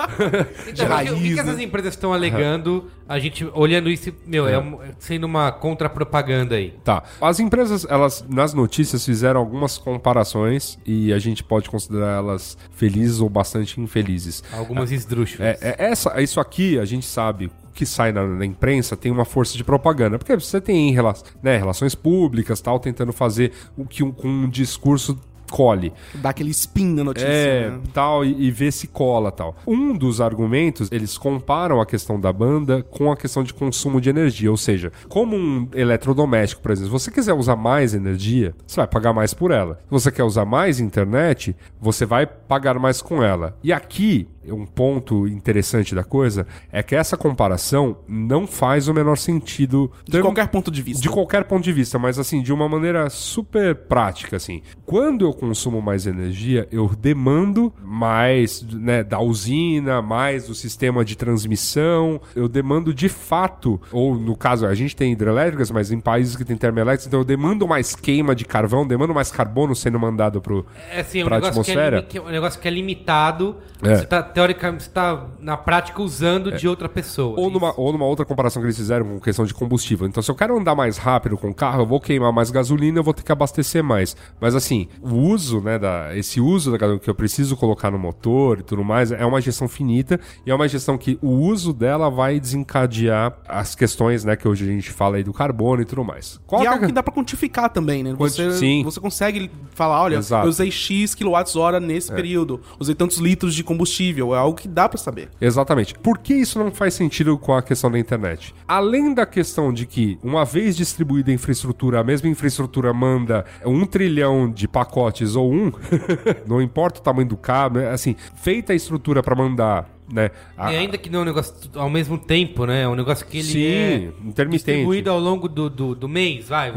[0.67, 2.89] Então, o que- o que, que essas empresas estão alegando?
[3.07, 6.73] A gente olhando isso, meu, é, um- sendo uma contra-propaganda aí.
[6.83, 7.03] Tá.
[7.19, 13.19] As empresas, elas, nas notícias, fizeram algumas comparações e a gente pode considerar elas felizes
[13.19, 14.43] ou bastante infelizes.
[14.53, 15.57] Algumas esdrúxulas.
[15.61, 19.11] É, é- essa, isso aqui, a gente sabe, o que sai na, na imprensa tem
[19.11, 20.17] uma força de propaganda.
[20.17, 20.95] Porque você tem
[21.41, 25.19] né, relações públicas, tal, tentando fazer o que um, com um discurso
[25.51, 25.93] colhe.
[26.15, 27.27] Dá aquele spin na notícia.
[27.27, 27.79] É, né?
[27.93, 29.55] tal, e, e ver se cola tal.
[29.67, 34.09] Um dos argumentos, eles comparam a questão da banda com a questão de consumo de
[34.09, 34.49] energia.
[34.49, 38.87] Ou seja, como um eletrodoméstico, por exemplo, se você quiser usar mais energia, você vai
[38.87, 39.75] pagar mais por ela.
[39.83, 43.57] Se você quer usar mais internet, você vai pagar mais com ela.
[43.61, 49.17] E aqui, um ponto interessante da coisa é que essa comparação não faz o menor
[49.17, 49.91] sentido.
[50.07, 51.01] De qualquer ponto de vista.
[51.01, 54.61] De qualquer ponto de vista, mas assim, de uma maneira super prática, assim.
[54.85, 61.15] Quando eu consumo mais energia, eu demando mais, né, da usina, mais do sistema de
[61.15, 66.35] transmissão, eu demando de fato, ou no caso, a gente tem hidrelétricas, mas em países
[66.35, 70.41] que tem termoelétricas, então eu demando mais queima de carvão, demando mais carbono sendo mandado
[70.41, 72.03] pro, É assim, é um que é, atmosfera.
[72.03, 73.57] que é um negócio que é limitado.
[73.83, 73.95] É.
[73.95, 77.37] Você tá, teoricamente, você tá na prática usando de outra pessoa.
[77.39, 77.53] Ou Isso.
[77.59, 80.07] numa, ou numa outra comparação que eles fizeram com questão de combustível.
[80.07, 82.99] Então, se eu quero andar mais rápido com o carro, eu vou queimar mais gasolina,
[82.99, 84.15] eu vou ter que abastecer mais.
[84.39, 87.99] Mas assim, o uso, né, da, esse uso da gasolina que eu preciso colocar no
[87.99, 91.73] motor e tudo mais, é uma gestão finita e é uma gestão que o uso
[91.73, 95.85] dela vai desencadear as questões, né, que hoje a gente fala aí do carbono e
[95.85, 96.39] tudo mais.
[96.47, 98.13] Qual E é é- algo que dá pra quantificar também, né?
[98.17, 98.83] Você, sim.
[98.83, 100.43] você consegue falar, olha, Exato.
[100.43, 100.45] É.
[100.45, 104.87] eu usei X kWh nesse período, usei tantos litros de combustível, é algo que dá
[104.87, 105.29] pra saber.
[105.39, 105.95] Exatamente.
[105.95, 108.53] Por que isso não faz sentido com a questão da internet?
[108.67, 113.85] Além da questão de que, uma vez distribuída a infraestrutura, a mesma infraestrutura manda um
[113.85, 115.71] trilhão de pacotes ou um,
[116.47, 117.89] não importa o tamanho do cabo, né?
[117.89, 120.31] assim, feita a estrutura para mandar, né?
[120.57, 122.83] a- E ainda que não é um negócio ao mesmo tempo, né?
[122.83, 123.95] É um negócio que ele Sim, é
[124.25, 124.65] intermitente.
[124.65, 126.73] distribuído ao longo do, do, do mês, vai.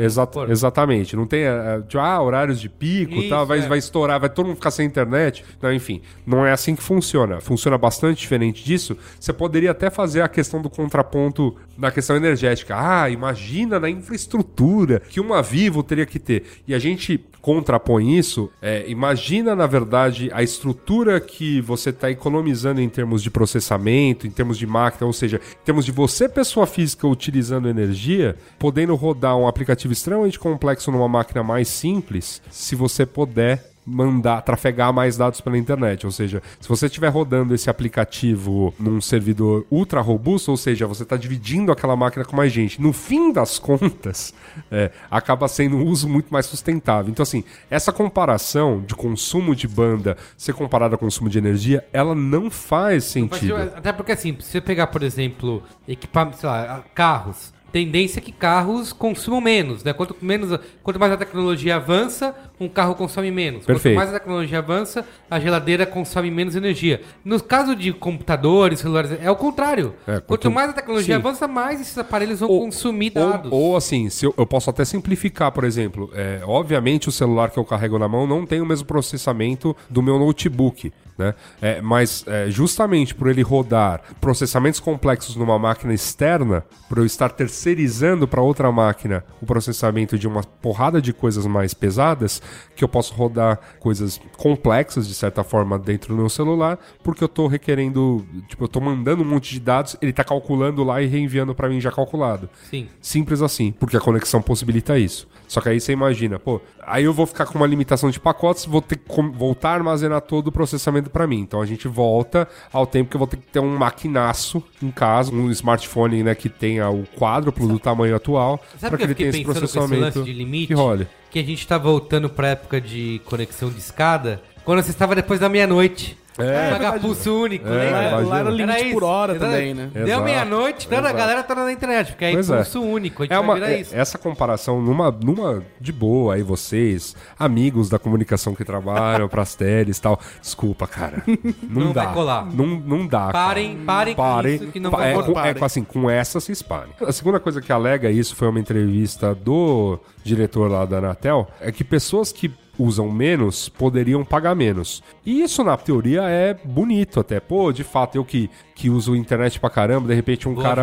[0.50, 1.16] exatamente.
[1.16, 3.68] Não tem é, tipo, ah, horários de pico Isso, tal, vai, é.
[3.68, 5.44] vai estourar, vai todo mundo ficar sem internet.
[5.60, 7.40] Não, enfim, não é assim que funciona.
[7.40, 8.96] Funciona bastante diferente disso.
[9.18, 12.74] Você poderia até fazer a questão do contraponto na questão energética.
[12.76, 16.44] Ah, imagina na infraestrutura que uma Vivo teria que ter.
[16.66, 18.50] E a gente contrapõe isso.
[18.62, 24.30] é, imagina, na verdade, a estrutura que você está economizando em termos de processamento, em
[24.30, 29.36] termos de máquina, ou seja, em termos de você, pessoa física, utilizando energia, podendo rodar
[29.36, 35.40] um aplicativo extremamente complexo numa máquina mais simples, se você puder mandar, trafegar mais dados
[35.40, 36.06] pela internet.
[36.06, 41.02] Ou seja, se você estiver rodando esse aplicativo num servidor ultra robusto, ou seja, você
[41.02, 44.34] está dividindo aquela máquina com mais gente, no fim das contas,
[44.70, 47.10] é, acaba sendo um uso muito mais sustentável.
[47.10, 52.14] Então, assim, essa comparação de consumo de banda ser comparada ao consumo de energia, ela
[52.14, 53.56] não faz sentido.
[53.56, 58.30] Até porque, assim, se você pegar, por exemplo, equipamentos, sei lá, carros, tendência é que
[58.30, 59.92] carros consumam menos, né?
[59.92, 63.64] Quanto, menos, quanto mais a tecnologia avança, um carro consome menos.
[63.66, 63.96] Perfeito.
[63.96, 67.00] Quanto mais a tecnologia avança, a geladeira consome menos energia.
[67.24, 69.92] No caso de computadores, celulares, é o contrário.
[70.06, 71.20] É, quanto, quanto- mais a tecnologia sim.
[71.20, 73.50] avança, mais esses aparelhos vão Ou- consumir Ou, dados.
[73.52, 76.08] ou assim, se eu, eu posso até simplificar, por exemplo.
[76.14, 80.00] É, obviamente, o celular que eu carrego na mão não tem o mesmo processamento do
[80.00, 80.92] meu notebook.
[81.16, 81.34] Né?
[81.62, 87.28] É, mas é, justamente por ele rodar processamentos complexos numa máquina externa, por eu estar
[87.30, 92.42] terceirizando para outra máquina o processamento de uma porrada de coisas mais pesadas,
[92.74, 97.26] que eu posso rodar coisas complexas, de certa forma, dentro do meu celular, porque eu
[97.26, 101.06] estou requerendo, tipo, eu estou mandando um monte de dados, ele está calculando lá e
[101.06, 102.48] reenviando para mim já calculado.
[102.68, 102.88] Sim.
[103.00, 105.28] Simples assim, porque a conexão possibilita isso.
[105.54, 108.66] Só que aí você imagina, pô, aí eu vou ficar com uma limitação de pacotes,
[108.66, 111.38] vou ter que voltar a armazenar todo o processamento para mim.
[111.38, 114.90] Então a gente volta ao tempo que eu vou ter que ter um maquinaço em
[114.90, 119.28] casa, um smartphone né, que tenha o quádruplo do tamanho atual, para que ele tenha
[119.28, 120.66] esse esse processamento lance de limite?
[120.66, 121.06] que role.
[121.30, 125.40] Que a gente tá voltando pra época de conexão de escada, quando você estava depois
[125.40, 126.18] da meia-noite.
[126.36, 128.18] É, Pagar pulso único, É, lembra?
[128.26, 129.52] Lá era limite Era por hora Exato.
[129.52, 129.88] também, né?
[129.94, 132.56] Deu meia-noite, toda a galera tá na internet, porque aí Pois é.
[132.56, 133.94] pulso único, a gente É vai uma, virar é- isso.
[133.94, 139.96] essa comparação numa, numa de boa aí vocês, amigos da comunicação que trabalham pras teles
[139.98, 140.18] e tal.
[140.42, 141.22] Desculpa, cara.
[141.70, 142.04] Não, Não dá.
[142.06, 142.46] vai colar.
[142.52, 143.30] Não, não dá.
[143.30, 143.86] Parem, cara.
[143.86, 144.54] parem com Parem.
[144.56, 145.46] isso que não vai é, colar.
[145.56, 146.92] é assim, com essa se espalhem.
[147.00, 151.70] A segunda coisa que alega isso foi uma entrevista do diretor lá da Anatel, é
[151.70, 155.02] que pessoas que usam menos poderiam pagar menos.
[155.24, 157.40] E isso, na teoria, é bonito até.
[157.40, 160.82] Pô, de fato, eu que, que uso internet pra caramba, de repente um Vou cara.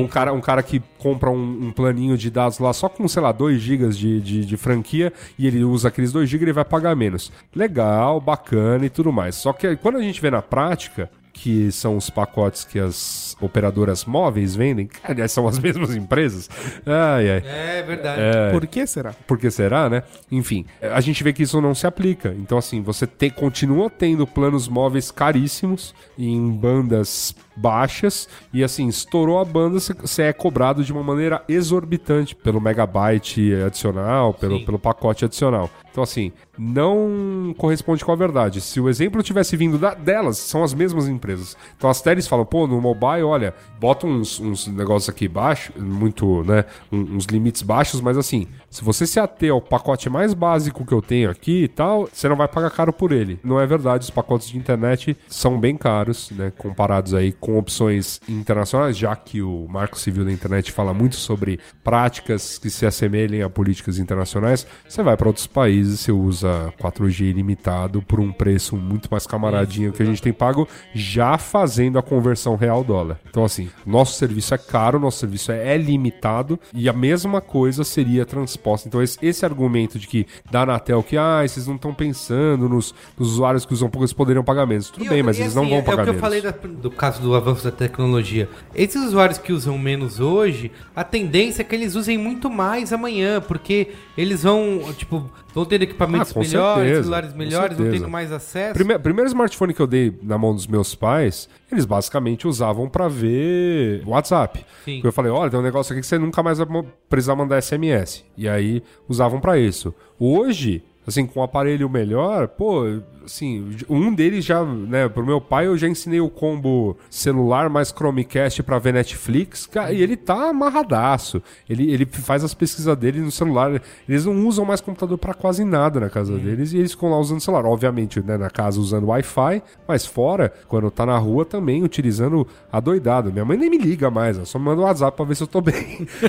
[0.00, 3.22] Um cara, um cara que compra um, um planinho de dados lá só com, sei
[3.22, 6.64] lá, 2 GB de, de, de franquia e ele usa aqueles 2 GB, ele vai
[6.64, 7.32] pagar menos.
[7.54, 9.34] Legal, bacana e tudo mais.
[9.36, 14.04] Só que quando a gente vê na prática, que são os pacotes que as operadoras
[14.04, 16.48] móveis vendem, que, aliás, são as mesmas empresas.
[16.84, 17.42] Ai, ai.
[17.44, 18.52] É verdade.
[18.52, 19.12] Por que será?
[19.26, 20.02] Por que será, né?
[20.30, 22.34] Enfim, a gente vê que isso não se aplica.
[22.38, 29.38] Então, assim, você tem, continua tendo planos móveis caríssimos em bandas baixas e assim, estourou
[29.40, 34.64] a banda, você- é cobrado de uma maneira exorbitante pelo megabyte adicional, pelo, Sim.
[34.64, 35.70] pelo pacote adicional.
[35.90, 38.60] Então, assim, não corresponde com a verdade.
[38.60, 41.56] Se o exemplo tivesse vindo da- delas, são as mesmas empresas.
[41.76, 46.42] Então as teles falam, pô, no mobile, olha, bota uns, uns negócios aqui baixos, muito,
[46.44, 50.92] né, uns limites baixos, mas assim, se você se ater ao pacote mais básico que
[50.92, 53.38] eu tenho aqui e tal, você não vai pagar caro por ele.
[53.44, 58.20] Não é verdade, os pacotes de internet são bem caros, né, comparados aí com opções
[58.28, 63.42] internacionais, já que o Marco Civil da Internet fala muito sobre práticas que se assemelhem
[63.42, 68.76] a políticas internacionais, você vai para outros países, você usa 4G ilimitado por um preço
[68.76, 73.18] muito mais camaradinho que a gente tem pago, já fazendo a conversão real dólar.
[73.28, 78.24] Então, assim, nosso serviço é caro, nosso serviço é, limitado e a mesma coisa seria
[78.24, 78.86] transposta.
[78.86, 82.94] Então, esse, esse argumento de que da Anatel que, ah, vocês não estão pensando nos,
[83.18, 84.90] nos usuários que usam pouco, eles poderiam pagar menos.
[84.90, 86.20] Tudo E bem, mas eles não assim, vão é- pagar É o que eu menos.
[86.20, 88.48] falei da- do caso do avanço da tecnologia.
[88.74, 93.40] Esses usuários que usam menos hoje, a tendência é que eles usem muito mais amanhã,
[93.40, 98.32] porque eles vão, tipo, vão ter equipamentos Ah, melhores, certeza, celulares melhores, vão tendo mais
[98.32, 98.74] acesso.
[98.74, 103.08] Prime- primeiro smartphone que eu dei na mão dos meus pais, eles basicamente usavam pra
[103.08, 104.64] ver WhatsApp.
[104.84, 105.00] Sim.
[105.02, 106.66] Eu falei, olha, tem um negócio aqui que você nunca mais vai
[107.08, 108.24] precisar mandar SMS.
[108.36, 109.94] E aí usavam pra isso.
[110.18, 112.84] Hoje, assim, com um aparelho melhor, pô,
[113.24, 117.88] assim, um deles já, né, pro meu pai eu já ensinei o combo celular mais
[117.90, 121.42] Chromecast pra ver Netflix, cara, e ele tá amarradaço.
[121.68, 123.80] Ele, ele faz as pesquisas dele no celular.
[124.08, 127.18] Eles não usam mais computador pra quase nada na casa deles e eles ficam lá
[127.18, 127.64] usando celular.
[127.66, 132.80] Obviamente, né, na casa usando Wi-Fi, mas fora, quando tá na rua também utilizando a
[132.80, 133.32] doidado.
[133.32, 135.42] Minha mãe nem me liga mais, ela só me manda um WhatsApp pra ver se
[135.42, 136.06] eu tô bem.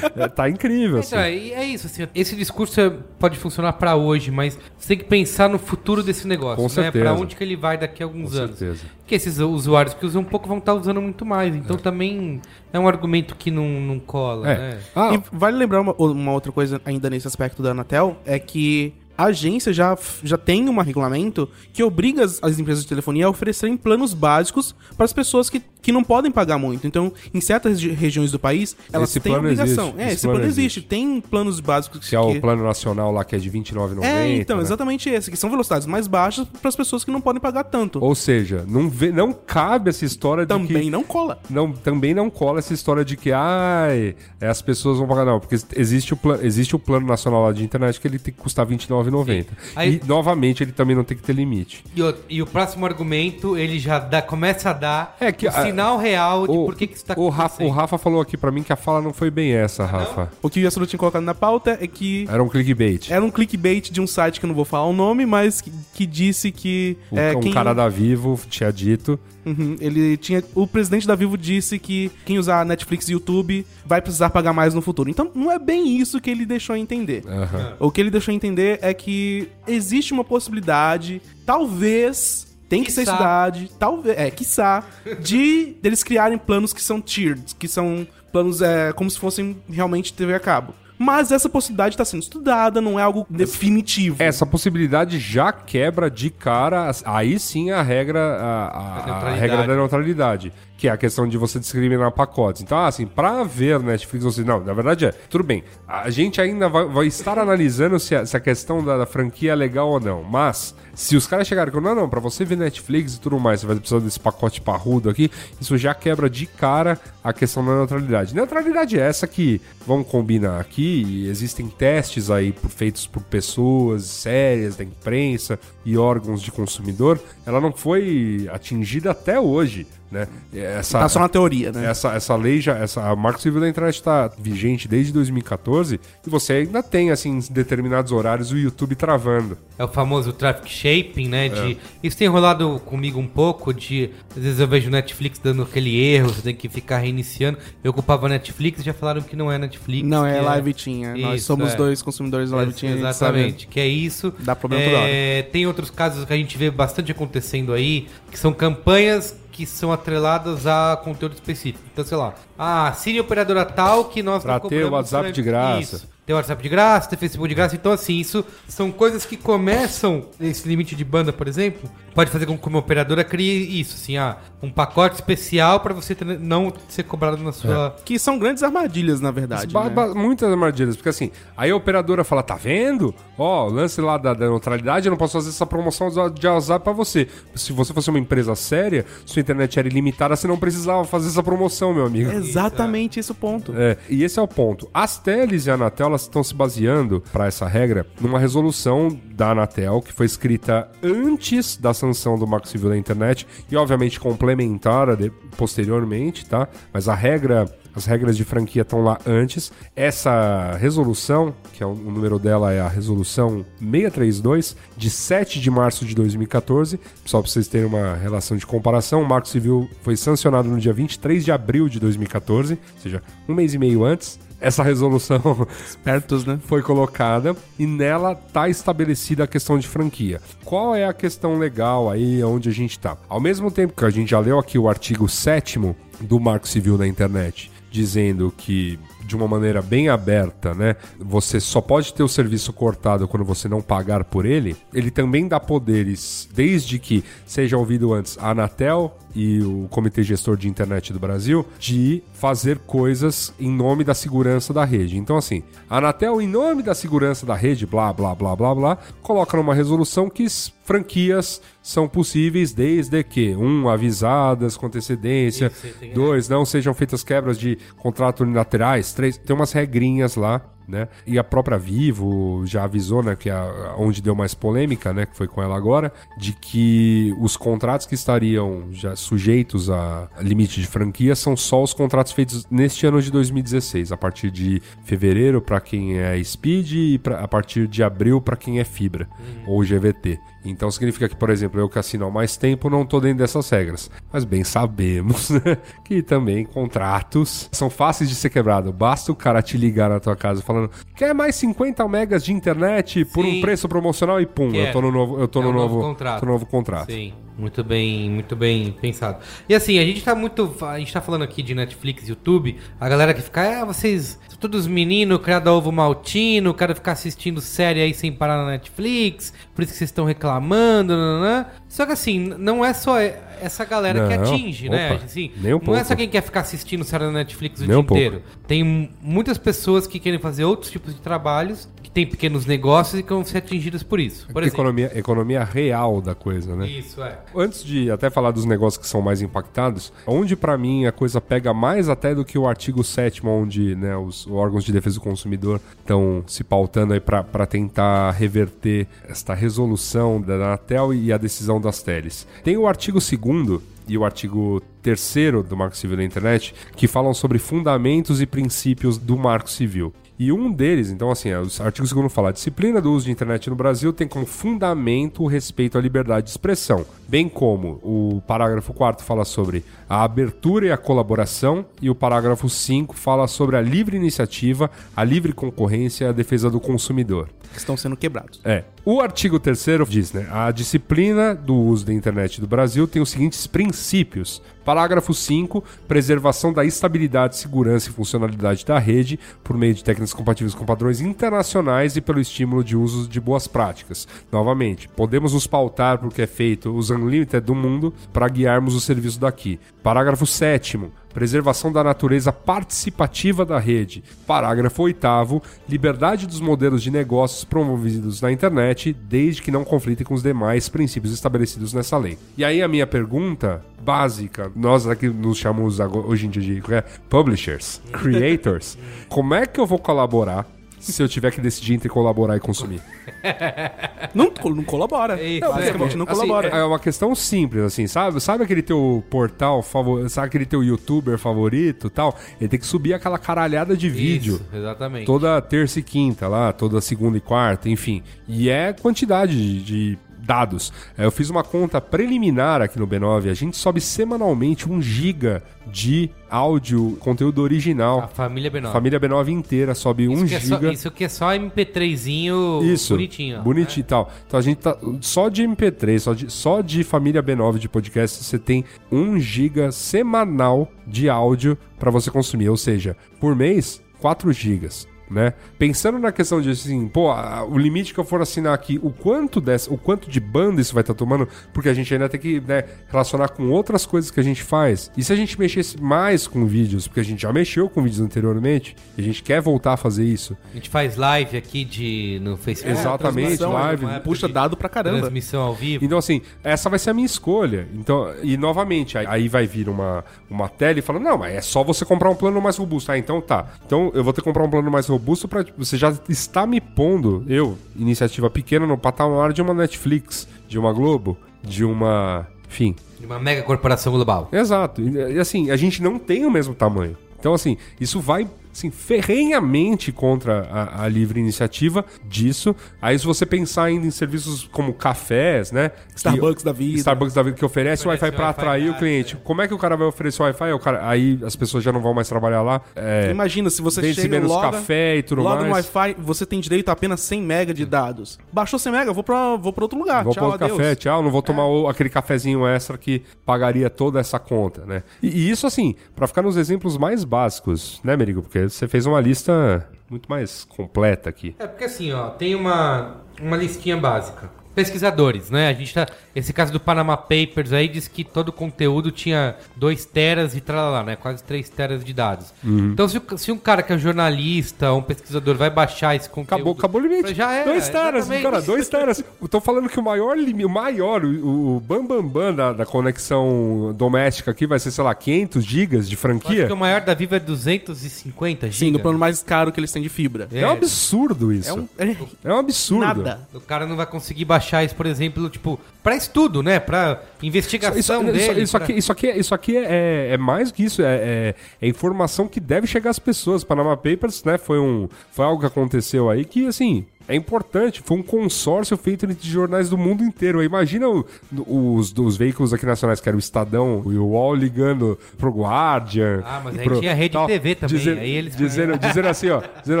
[0.16, 1.14] É, é, tá incrível, assim.
[1.14, 4.98] Então, é, é isso, assim, esse discurso é- pode funcionar pra hoje, mas você tem
[4.98, 6.68] que pensar no futuro desse negócio, Com né?
[6.68, 7.04] certeza.
[7.04, 8.58] Pra onde que ele vai daqui a alguns Com anos.
[8.58, 8.84] certeza.
[8.98, 12.40] Porque esses usuários que usam pouco vão estar usando muito mais, então também
[12.72, 14.58] é um argumento que não, não cola, É.
[14.58, 14.78] né?
[14.94, 18.94] Ah, E vale lembrar uma, uma outra coisa ainda nesse aspecto da Anatel, é que
[19.16, 23.30] a agência já, já tem um regulamento que obriga as, as empresas de telefonia a
[23.30, 26.86] oferecerem planos básicos para as pessoas que, que não podem pagar muito.
[26.86, 29.86] Então, em certas regi- regiões do país, elas Esse têm obrigação.
[29.88, 30.60] existe, É, esse esse, plano plano existe.
[30.78, 30.88] existe.
[30.88, 34.02] Tem planos básicos que é o plano nacional lá que é de R$29,90.
[34.04, 34.62] É, então, né?
[34.62, 38.02] exatamente esse, que são velocidades mais baixas para as pessoas que não podem pagar tanto.
[38.02, 40.90] Ou seja, não, vê, não cabe essa história de Também que...
[40.90, 41.38] não cola.
[41.50, 45.24] Não, também não cola essa história de que ai, as pessoas vão pagar.
[45.24, 48.40] Não, porque existe o, existe o plano nacional lá de internet que ele tem que
[48.40, 48.66] custar
[49.02, 49.46] R$29,90.
[49.76, 51.84] Aí- E, novamente, ele também não tem que ter limite.
[51.94, 55.48] E o, e o próximo argumento, ele já dá, começa a dar É que o
[55.50, 57.68] a- sinal real de O, por que, que isso tá o, Rafa, o.
[57.70, 60.30] Rafa falou aqui pra mim que a fala não foi bem essa, Rafa.
[60.42, 63.10] O que o Yasuda tinha colocado na pauta é que Era um clickbait.
[63.10, 65.72] era um clickbait de um site que eu não vou falar o nome, mas que,
[65.94, 69.18] que disse que O, é, um quem cara da Vivo tinha dito.
[69.44, 70.40] Uhum, ele tinha.
[70.54, 74.72] O presidente da Vivo disse que quem usar Netflix e YouTube vai precisar pagar mais
[74.72, 75.10] no futuro.
[75.10, 77.24] Então não é bem isso que ele deixou entender.
[77.26, 77.72] Aham.
[77.80, 82.50] O que ele deixou entender é que existe uma possibilidade, talvez.
[82.68, 83.12] Tem que ser Quiçá.
[83.12, 84.82] estudado, talvez, é, quiçá,
[85.20, 90.14] de deles criarem planos que são tiered, que são planos é, como se fossem realmente
[90.14, 90.72] TV a cabo.
[90.98, 94.16] Mas essa possibilidade está sendo estudada, não é algo definitivo.
[94.22, 99.74] Essa possibilidade já quebra de cara, aí sim a regra, a, a- A regra da
[99.74, 100.50] neutralidade,
[100.82, 102.60] que é a questão de você discriminar pacotes.
[102.60, 106.68] Então, assim, pra ver Netflix, você não, na verdade é, tudo bem, a gente ainda
[106.68, 110.00] vai, vai estar analisando se a, se a questão da, da franquia é legal ou
[110.00, 113.38] não, mas se os caras chegarem com, não, não, pra você ver Netflix e tudo
[113.38, 115.30] mais, você vai precisar desse pacote parrudo aqui,
[115.60, 118.34] isso já quebra de cara a questão da neutralidade.
[118.34, 124.82] Neutralidade é essa que, vamos combinar aqui, existem testes aí feitos por pessoas sérias da
[124.82, 129.86] imprensa e órgãos de consumidor, ela não foi atingida até hoje.
[130.10, 130.28] né?
[130.54, 131.86] Essa, Tá só na teoria, né?
[131.86, 136.30] essa, essa lei já, essa, a Marco Civil da Internet está vigente desde 2014 e
[136.30, 139.56] você ainda tem, assim, em determinados horários o YouTube travando.
[139.78, 141.46] É o famoso traffic shaping, né?
[141.46, 141.48] É.
[141.48, 144.10] De, Isso tem rolado comigo um pouco de.
[144.36, 147.58] Às vezes eu vejo o Netflix dando aquele erro, você tem que ficar reiniciando.
[147.82, 150.06] Eu ocupava Netflix e já falaram que não é Netflix.
[150.06, 151.16] Não, que é Live Tinha.
[151.16, 151.76] Nós Isso, somos é.
[151.76, 152.92] dois consumidores da Live Tinha.
[152.92, 154.32] Exatamente, que é isso.
[154.40, 158.38] Dá problema toda é, Tem outros casos que a gente vê bastante acontecendo aí, que
[158.38, 161.84] são campanhas que são atreladas a conteúdo específico.
[161.92, 165.96] Então, sei lá, ah, Siri operadora tal que nós Pra ter o WhatsApp de graça.
[165.96, 166.11] Isso.
[166.24, 167.74] Tem WhatsApp de graça, tem Facebook de graça.
[167.74, 172.46] Então, assim, isso são coisas que começam, esse limite de banda, por exemplo, pode fazer
[172.46, 176.72] com que uma operadora crie isso, assim, ah, um pacote especial para você ter- não
[176.88, 177.96] ser cobrado na sua...
[178.04, 179.74] Que são grandes armadilhas, na verdade.
[179.74, 180.14] Né?
[180.14, 183.12] Muitas armadilhas, porque assim, aí a operadora fala, tá vendo?
[183.36, 186.84] Ó, o lance lá da, da neutralidade, eu não posso fazer essa promoção de WhatsApp
[186.84, 187.26] pra você.
[187.56, 191.42] Se você fosse uma empresa séria, sua internet era ilimitada, você não precisava fazer essa
[191.42, 192.30] promoção, meu amigo.
[192.30, 193.74] Exatamente esse o ponto.
[193.76, 194.88] É, e esse é o ponto.
[194.94, 199.50] As Teles e a Anatel elas estão se baseando para essa regra numa resolução da
[199.50, 205.16] Anatel que foi escrita antes da sanção do Marco Civil da Internet e obviamente complementada
[205.56, 206.68] posteriormente, tá?
[206.92, 209.70] Mas a regra as regras de franquia estão lá antes.
[209.94, 216.04] Essa resolução, que é o número dela é a resolução 632, de 7 de março
[216.04, 216.98] de 2014.
[217.24, 220.92] Só para vocês terem uma relação de comparação, o Marco Civil foi sancionado no dia
[220.92, 224.38] 23 de abril de 2014, ou seja, um mês e meio antes.
[224.62, 226.58] Essa resolução Espertos, né?
[226.64, 230.40] foi colocada e nela tá estabelecida a questão de franquia.
[230.64, 233.16] Qual é a questão legal aí onde a gente tá?
[233.28, 235.80] Ao mesmo tempo que a gente já leu aqui o artigo 7
[236.20, 240.96] do Marco Civil da Internet, dizendo que de uma maneira bem aberta, né?
[241.18, 244.76] Você só pode ter o serviço cortado quando você não pagar por ele.
[244.92, 250.56] Ele também dá poderes, desde que seja ouvido antes a Anatel e o Comitê Gestor
[250.56, 255.16] de Internet do Brasil, de fazer coisas em nome da segurança da rede.
[255.16, 258.98] Então, assim, a Anatel, em nome da segurança da rede, blá, blá, blá, blá, blá,
[259.22, 260.46] coloca numa resolução que
[260.84, 265.72] franquias são possíveis desde que, um, avisadas com antecedência,
[266.14, 271.08] dois, não sejam feitas quebras de contrato unilaterais, três, tem umas regrinhas lá, né?
[271.26, 275.26] E a própria Vivo já avisou, né, que é a, onde deu mais polêmica, né,
[275.26, 280.80] que foi com ela agora, de que os contratos que estariam já sujeitos a limite
[280.80, 285.60] de franquia são só os contratos feitos neste ano de 2016, a partir de fevereiro
[285.60, 289.28] para quem é Speed e pra, a partir de abril para quem é fibra
[289.66, 290.38] ou GVT.
[290.64, 293.68] Então significa que, por exemplo, eu que assino há mais tempo não tô dentro dessas
[293.68, 294.10] regras.
[294.32, 298.92] Mas bem sabemos né, que também contratos são fáceis de ser quebrados.
[298.92, 303.24] Basta o cara te ligar na tua casa falando: quer mais 50 megas de internet
[303.26, 303.58] por Sim.
[303.58, 304.92] um preço promocional e pum, eu Quero.
[304.92, 306.40] tô no novo, eu tô É no um novo novo, contrato.
[306.40, 307.12] tô no novo contrato.
[307.12, 309.38] Sim, muito bem, muito bem pensado.
[309.68, 310.72] E assim, a gente tá muito.
[310.82, 314.58] A gente tá falando aqui de Netflix, YouTube, a galera que fica, ah, vocês são
[314.58, 319.82] todos meninos, criado ovo maltino, quero ficar assistindo série aí sem parar na Netflix, por
[319.82, 321.66] isso que vocês estão reclamando, nananã.
[321.88, 325.12] Só que assim, não é só essa galera que Não, atinge, né?
[325.14, 326.04] opa, Assim, nem um não é pouco.
[326.06, 328.22] só quem quer ficar assistindo série na Netflix o Nem dia um pouco.
[328.22, 328.42] inteiro.
[328.66, 333.22] Tem m- muitas pessoas que querem fazer outros tipos de trabalhos, têm pequenos negócios e
[333.22, 334.46] que vão ser atingidas por isso.
[334.52, 334.80] Por exemplo.
[334.80, 336.86] Economia, economia real da coisa, né?
[336.86, 337.38] Isso, é.
[337.54, 341.40] Antes de até falar dos negócios que são mais impactados, onde pra mim a coisa
[341.40, 345.22] pega mais até do que o artigo 7 onde né, os órgãos de defesa do
[345.22, 351.80] consumidor estão se pautando aí pra tentar reverter esta resolução da Anatel e a decisão
[351.80, 352.46] das teles.
[352.62, 355.34] Tem o artigo 2 e o artigo 3
[355.68, 360.12] do Marco Civil da Internet que falam sobre fundamentos e princípios do Marco Civil.
[360.38, 363.32] E um deles, então assim, é, o artigo 2 fala: a disciplina do uso de
[363.32, 368.42] internet no Brasil tem como fundamento o respeito à liberdade de expressão, bem como o
[368.46, 373.76] parágrafo 4 fala sobre a abertura e a colaboração, e o parágrafo 5 fala sobre
[373.76, 377.48] a livre iniciativa, a livre concorrência e a defesa do consumidor.
[377.72, 378.60] Que estão sendo quebrados.
[378.64, 378.84] É.
[379.04, 380.46] O artigo 3 diz, né?
[380.50, 384.62] A disciplina do uso da internet do Brasil tem os seguintes princípios.
[384.84, 390.74] Parágrafo 5, preservação da estabilidade, segurança e funcionalidade da rede por meio de técnicas compatíveis
[390.74, 394.26] com padrões internacionais e pelo estímulo de uso de boas práticas.
[394.50, 399.00] Novamente, podemos nos pautar por que é feito os unlimited do mundo para guiarmos o
[399.00, 399.78] serviço daqui.
[400.02, 400.98] Parágrafo 7
[401.32, 404.22] Preservação da natureza participativa da rede.
[404.46, 410.34] Parágrafo 8 Liberdade dos modelos de negócios promovidos na internet, desde que não conflitem com
[410.34, 412.38] os demais princípios estabelecidos nessa lei.
[412.56, 417.02] E aí a minha pergunta básica, nós aqui nos chamamos hoje em dia de é,
[417.28, 420.66] publishers, creators, como é que eu vou colaborar
[421.02, 423.00] se eu tiver que decidir entre colaborar e consumir.
[424.34, 425.38] Não, não colabora.
[425.38, 426.68] É isso, Basicamente, não Assim, colabora.
[426.68, 428.40] é uma questão simples, assim, sabe?
[428.40, 432.34] Sabe aquele teu portal favorito, sabe aquele teu youtuber favorito e tal?
[432.58, 434.54] Ele tem que subir aquela caralhada de vídeo.
[434.54, 435.26] Isso, exatamente.
[435.26, 438.22] Toda terça e quinta lá, toda segunda e quarta, enfim.
[438.48, 440.92] E é quantidade de, de dados.
[441.16, 445.62] É, Eu fiz uma conta preliminar aqui no B9, a gente sobe semanalmente um giga
[445.86, 448.30] de áudio, conteúdo A original.
[448.34, 448.86] família B9.
[448.86, 450.92] A família B9 inteira sobe isso um que é só- giga.
[450.92, 453.14] isso que é só MP3zinho Isso.
[453.14, 453.62] bonitinho.
[453.62, 454.30] Bonitinho e tal.
[454.46, 454.96] Então a gente tá.
[455.20, 459.90] Só de MP3, só de, só de família B9 de podcast, você tem 1 giga
[459.92, 462.68] semanal de áudio pra você consumir.
[462.68, 465.06] Ou seja, por mês, 4 gigas.
[465.32, 465.54] Né?
[465.78, 469.10] Pensando na questão de assim, pô, a- o limite que eu for assinar aqui, o
[469.10, 472.38] quanto dessa, o quanto de banda isso vai estar tomando, porque a gente ainda tem
[472.38, 475.10] que né, relacionar com outras coisas que a gente faz.
[475.16, 478.20] E se a gente mexesse mais com vídeos, porque a gente já mexeu com vídeos
[478.20, 482.38] anteriormente, e a gente quer voltar a fazer isso, A gente faz live aqui de,
[482.42, 482.98] no Facebook.
[483.00, 485.20] Exatamente, transmissão, live, época Puxa dado pra caramba.
[485.20, 486.04] Transmissão ao vivo.
[486.04, 487.88] Então, assim, essa vai ser a minha escolha.
[487.94, 491.60] Então, e novamente, aí, aí vai vir uma, uma tela e fala: não, mas é
[491.62, 493.10] só você comprar um plano mais robusto.
[493.10, 493.66] Ah, então tá.
[493.86, 495.64] Então eu vou ter que comprar um plano mais robusto pra.
[495.78, 500.92] Você já está me pondo, eu, iniciativa pequena, no patamar de uma Netflix, de uma
[500.92, 502.46] Globo, de uma.
[502.68, 502.94] Enfim.
[503.20, 504.48] De uma mega corporação global.
[504.52, 505.00] Exato.
[505.00, 507.16] E, assim, a gente não tem o mesmo tamanho.
[507.38, 512.74] Então, assim, isso vai assim, ferrenhamente contra a, a livre iniciativa disso.
[513.00, 515.90] Aí, se você pensar ainda em serviços como cafés, né?
[516.14, 516.98] Starbucks que- da vida.
[516.98, 519.36] Starbucks da vida que oferece, Oferece Wi-Fi para atrair o cliente.
[519.42, 520.72] Como é que o cara vai oferecer Wi-Fi?
[520.72, 522.80] O cara, aí as pessoas já não vão mais trabalhar lá.
[522.94, 525.90] É, Imagina, se você chega menos logo, café e tudo logo no mais.
[525.94, 528.38] Wi-Fi, você tem direito a apenas 100 mega de dados.
[528.52, 530.24] Baixou 100 mega, vou pra, vou pra outro lugar.
[530.24, 530.70] Vou Tchau, adeus.
[530.72, 535.02] café, tchau, não vou tomar o- aquele cafezinho extra que pagaria toda essa conta, né?
[535.22, 538.42] E, e isso, assim, pra ficar nos exemplos mais básicos, né, Merigo?
[538.42, 541.54] Porque você fez uma lista muito mais completa aqui.
[541.58, 544.50] É porque assim, ó, tem uma, uma listinha básica.
[544.74, 545.68] Pesquisadores, né?
[545.68, 546.06] A gente tá.
[546.34, 550.60] Esse caso do Panama Papers aí diz que todo o conteúdo tinha 2 teras e
[550.62, 551.14] tralala, né?
[551.16, 552.54] Quase 3 teras de dados.
[552.64, 552.92] Uhum.
[552.92, 556.54] Então, se, se um cara que é um jornalista, um pesquisador, vai baixar esse conteúdo.
[556.54, 557.34] Acabou, acabou o limite.
[557.34, 557.64] Já é.
[557.64, 558.42] dois teras, exatamente.
[558.42, 559.22] cara, dois teras.
[559.42, 562.72] Eu tô falando que o maior limite, o maior, o, o bam, bam, bam da,
[562.72, 566.66] da conexão doméstica aqui vai ser, sei lá, 500 gigas de Eu Acho franquia.
[566.66, 568.72] que o maior da Vivo é 250 GB.
[568.78, 570.48] Sim, no plano mais caro que eles têm de fibra.
[570.50, 571.68] É um absurdo isso.
[571.68, 571.88] É um.
[571.98, 573.04] É, É um absurdo.
[573.04, 573.46] nada.
[573.52, 576.78] O cara não vai conseguir baixar isso, por exemplo, tipo, pra estudo, né?
[576.80, 578.62] Pra investigação Isso, isso- dele.
[578.62, 581.54] isso pra- aqui, isso aqui, é- isso aqui é, é mais que isso, é, é-
[581.80, 583.64] é informação que deve chegar às pessoas.
[583.64, 588.02] Panama Papers, né, foi, um, foi algo que aconteceu aí que, assim, é importante.
[588.04, 590.62] Foi um consórcio feito entre jornais do mundo inteiro.
[590.62, 591.24] Imagina o-
[591.66, 596.42] os, os veículos aqui nacionais, que era o Estadão e o UOL ligando pro Guardian.
[596.44, 599.62] Ah, mas aí pro- tinha Rede TV também, Dizendo, aí eles- dizendo, dizendo assim, ó,
[599.80, 600.00] dizendo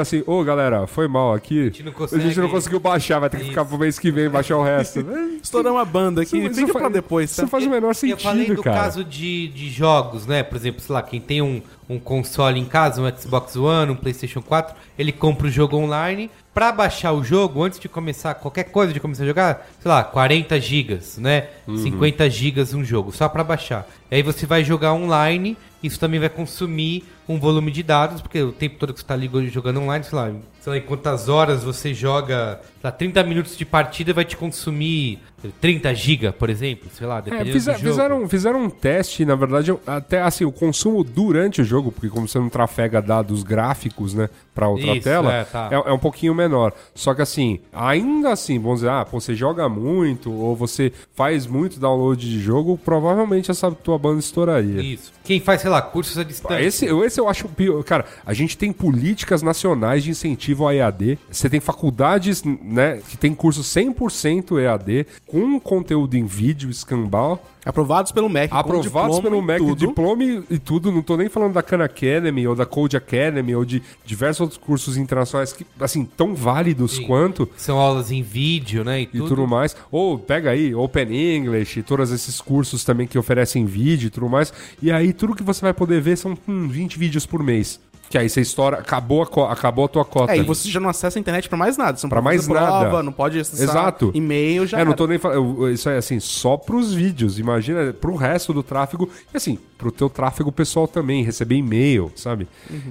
[0.00, 1.60] assim, ô galera, foi mal aqui.
[1.60, 3.98] A gente não consegue- a gente não conseguiu baixar, vai ter que ficar pro mês
[3.98, 5.04] que vem baixar o resto.
[5.42, 7.46] Estouramos uma banda aqui, Isso fica faz- pra depois, Isso tá?
[7.48, 8.76] faz o menor Eu sentido, falei do cara.
[8.82, 10.42] caso de, de jogos, né?
[10.42, 11.60] Por exemplo, sei lá, quem tem um,
[11.92, 16.30] um console em casa, um Xbox One, um PlayStation 4, ele compra o jogo online.
[16.54, 20.04] Pra baixar o jogo, antes de começar qualquer coisa de começar a jogar, sei lá,
[20.04, 21.48] 40 gigas, né?
[21.66, 21.78] Uhum.
[21.78, 23.86] 50 gigas um jogo, só pra baixar.
[24.12, 28.42] E aí você vai jogar online, isso também vai consumir um volume de dados, porque
[28.42, 31.28] o tempo todo que você tá ligando jogando online, sei lá, sei lá, em quantas
[31.30, 35.18] horas você joga, sei lá, 30 minutos de partida vai te consumir
[35.60, 37.90] 30 giga, por exemplo, sei lá, É, dependendo fizer- do jogo.
[37.90, 42.28] fizeram, fizeram um teste, na verdade, até assim, o consumo durante o jogo, porque como
[42.28, 45.68] você não trafega dados gráficos, né, pra outra Isso, tela, é, tá.
[45.70, 46.72] é, é um pouquinho menor.
[46.94, 51.46] Só que assim, ainda assim, vamos dizer, ah, pô, você joga muito, ou você faz
[51.46, 54.82] muito download de jogo, provavelmente essa tua banda estouraria.
[54.82, 55.12] Isso.
[55.24, 56.60] Quem faz, sei lá, cursos à distância.
[56.60, 57.82] Esse, esse eu acho pior.
[57.84, 61.18] Cara, a gente tem políticas nacionais de incentivo ao EAD.
[61.30, 67.42] Você tem faculdades, né, que tem curso 100% EAD, com conteúdo em vídeo, escambau.
[67.64, 68.52] Aprovados pelo MEC.
[68.52, 69.86] Aprovados diploma pelo MEC, tudo.
[69.86, 70.90] diploma e, e tudo.
[70.90, 74.58] Não tô nem falando da Khan Academy ou da Code Academy ou de diversos outros
[74.58, 77.06] cursos internacionais que, assim, tão válidos Sim.
[77.06, 79.00] quanto São aulas em vídeo, né?
[79.00, 79.28] E e tudo.
[79.28, 79.76] tudo mais.
[79.90, 84.28] Ou pega aí Open English e todos esses cursos também que oferecem vídeo e tudo
[84.28, 84.52] mais.
[84.80, 87.78] E aí tudo que você vai poder ver são hum, 20 vídeos por mês.
[88.12, 90.34] Que aí você estoura, acabou a, acabou a tua cota.
[90.34, 91.96] É, e você já não acessa a internet pra mais nada.
[91.96, 92.80] Você não Pra mais fazer nada.
[92.80, 94.10] prova, não pode acessar Exato.
[94.12, 94.96] e-mail, já É, não era.
[94.98, 95.70] tô nem falando.
[95.70, 97.38] Isso é assim, só pros vídeos.
[97.38, 99.08] Imagina pro resto do tráfego.
[99.32, 102.46] E assim, pro teu tráfego pessoal também, receber e-mail, sabe?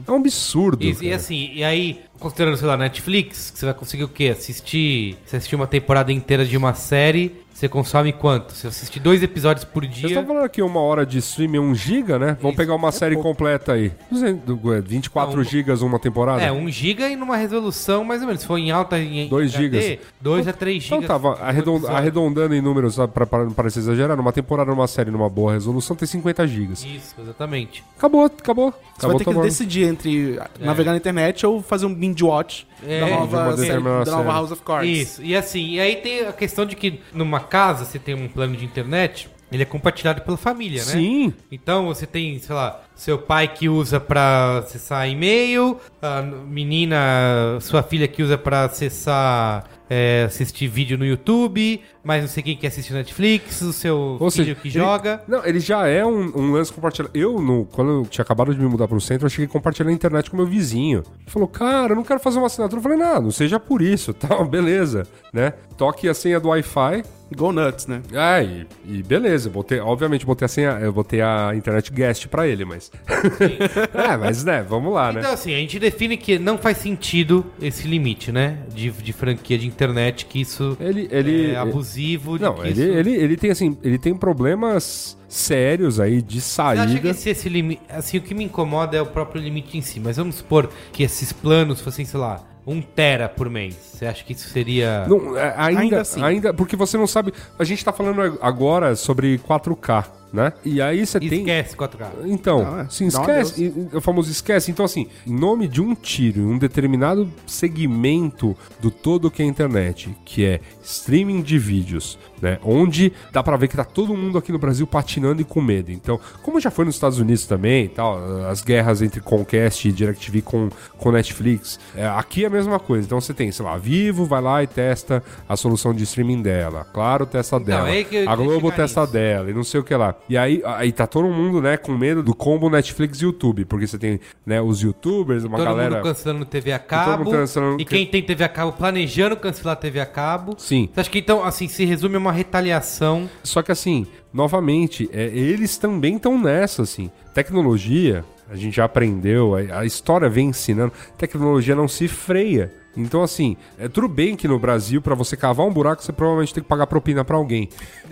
[0.07, 0.83] É um absurdo.
[0.83, 1.15] E cara.
[1.17, 4.29] assim, e aí, considerando, sei lá, Netflix, que você vai conseguir o quê?
[4.35, 5.17] Assistir.
[5.23, 8.53] Você assistir uma temporada inteira de uma série Você consome quanto?
[8.53, 10.07] Se assistir dois episódios por Vocês dia.
[10.07, 12.35] estão falando aqui uma hora de stream é 1 GB, né?
[12.41, 12.57] Vamos Isso.
[12.57, 13.29] pegar uma É série pouco.
[13.29, 13.91] completa aí.
[14.09, 16.41] 200, é, 24 Não, GB uma temporada?
[16.41, 18.41] É, 1 GB e numa resolução mais ou menos.
[18.41, 20.07] Se for em alta em Dois HD, gigas.
[20.19, 20.95] 2 a 3 GB.
[20.95, 24.17] Então tava arredond- arredondando em números sabe, pra, pra não parecer exagerado.
[24.19, 26.73] Numa temporada, numa série, numa boa resolução, tem 50 GB.
[26.73, 27.83] Isso, exatamente.
[27.95, 28.71] Acabou, acabou.
[28.71, 29.43] Você acabou vai ter que tomando.
[29.43, 33.57] decidir entre navegar na internet ou fazer um binge watch É, da de nova, uma
[33.57, 34.31] série, da nova.
[34.31, 34.89] House of Cards.
[34.89, 38.29] Isso, e assim, e aí tem a questão de que numa casa você tem um
[38.29, 40.91] plano de internet, ele é compartilhado pela família, né?
[40.93, 41.33] Sim.
[41.51, 47.81] Então você tem, sei lá, seu pai que usa pra acessar e-mail, a menina, sua
[47.81, 52.67] filha que usa pra acessar, é, assistir vídeo no YouTube, mas não sei quem que
[52.67, 55.23] assiste Netflix, o seu Ou filho seja, que ele- joga.
[55.27, 57.11] Não, ele já é um, um lance compartilhado.
[57.17, 59.89] Eu, no, quando eu tinha acabado de me mudar pro centro, eu cheguei a compartilhar
[59.89, 60.99] a internet com meu vizinho.
[60.99, 62.77] Ele falou, cara, eu não quero fazer uma assinatura.
[62.79, 65.53] Eu falei, não, não seja por isso, tal, beleza, né?
[65.75, 67.03] Toque a senha do Wi-Fi.
[67.33, 68.01] Go nuts, né?
[68.13, 72.45] Ah, e, e beleza, botei, obviamente botei a senha, eu botei a internet guest pra
[72.45, 72.90] ele, mas.
[73.93, 75.19] é, mas né, vamos lá, né?
[75.19, 78.59] Então, assim, a gente define que não faz sentido esse limite, né?
[78.73, 82.37] De, de franquia de internet, que isso Ele, ele, é abusivo.
[82.37, 82.81] de Não, que ele, isso...
[82.81, 87.09] ele, ele tem assim, ele tem problemas sérios aí de Você acha que saída.
[87.09, 87.81] esse, esse limite.
[87.89, 89.99] Assim, o que me incomoda é o próprio limite em si.
[89.99, 93.75] Mas vamos supor que esses planos fossem, sei lá, um tera por mês.
[93.75, 95.05] Você acha que isso seria.
[95.07, 96.57] Não, é, ainda, Ainda ainda, assim.
[96.57, 97.33] porque você não sabe.
[97.57, 100.53] A gente tá falando agora sobre 4K, né?
[100.63, 101.39] E aí você tem.
[101.39, 102.07] Esquece 4K.
[102.25, 102.87] Então, Não, é.
[102.89, 103.63] sim, esquece.
[103.63, 104.71] e- e- O famoso esquece.
[104.71, 109.45] Então, assim, em nome de um tiro, em um determinado segmento do todo que é
[109.45, 112.57] a internet, que é streaming de vídeos, né?
[112.63, 115.91] Onde dá pra ver que tá todo mundo aqui no Brasil patinando e com medo.
[115.91, 118.17] Então, como já foi nos Estados Unidos também e tal,
[118.49, 123.05] as guerras entre Comcast e DirecTV com, com Netflix, é, aqui é a mesma coisa.
[123.05, 126.85] Então, você tem, sei lá, Vivo vai lá e testa a solução de streaming dela.
[126.93, 127.89] Claro, testa dela.
[127.89, 129.13] é que eu a Globo testa nisso.
[129.13, 130.15] dela e não sei o que lá.
[130.27, 133.85] E aí, aí tá todo mundo, né, com medo do combo Netflix e YouTube, porque
[133.87, 135.95] você tem, né, os youtubers, uma Todo galera...
[135.95, 137.23] mundo cancelando TV a cabo.
[137.25, 140.55] mundo cancelando- E quem tem TV a cabo planejando cancelar TV a cabo.
[140.57, 140.89] Sim.
[140.93, 143.29] Você acha que então, assim, se resume a uma retaliação.
[143.43, 147.11] Só que assim, novamente, é, eles também estão nessa, assim.
[147.33, 152.73] Tecnologia, a gente já aprendeu, a, a história vem ensinando, tecnologia não se freia.
[152.95, 156.53] Então, assim, é tudo bem que no Brasil, pra você cavar um buraco, você provavelmente
[156.53, 157.69] tem que pagar propina pra alguém.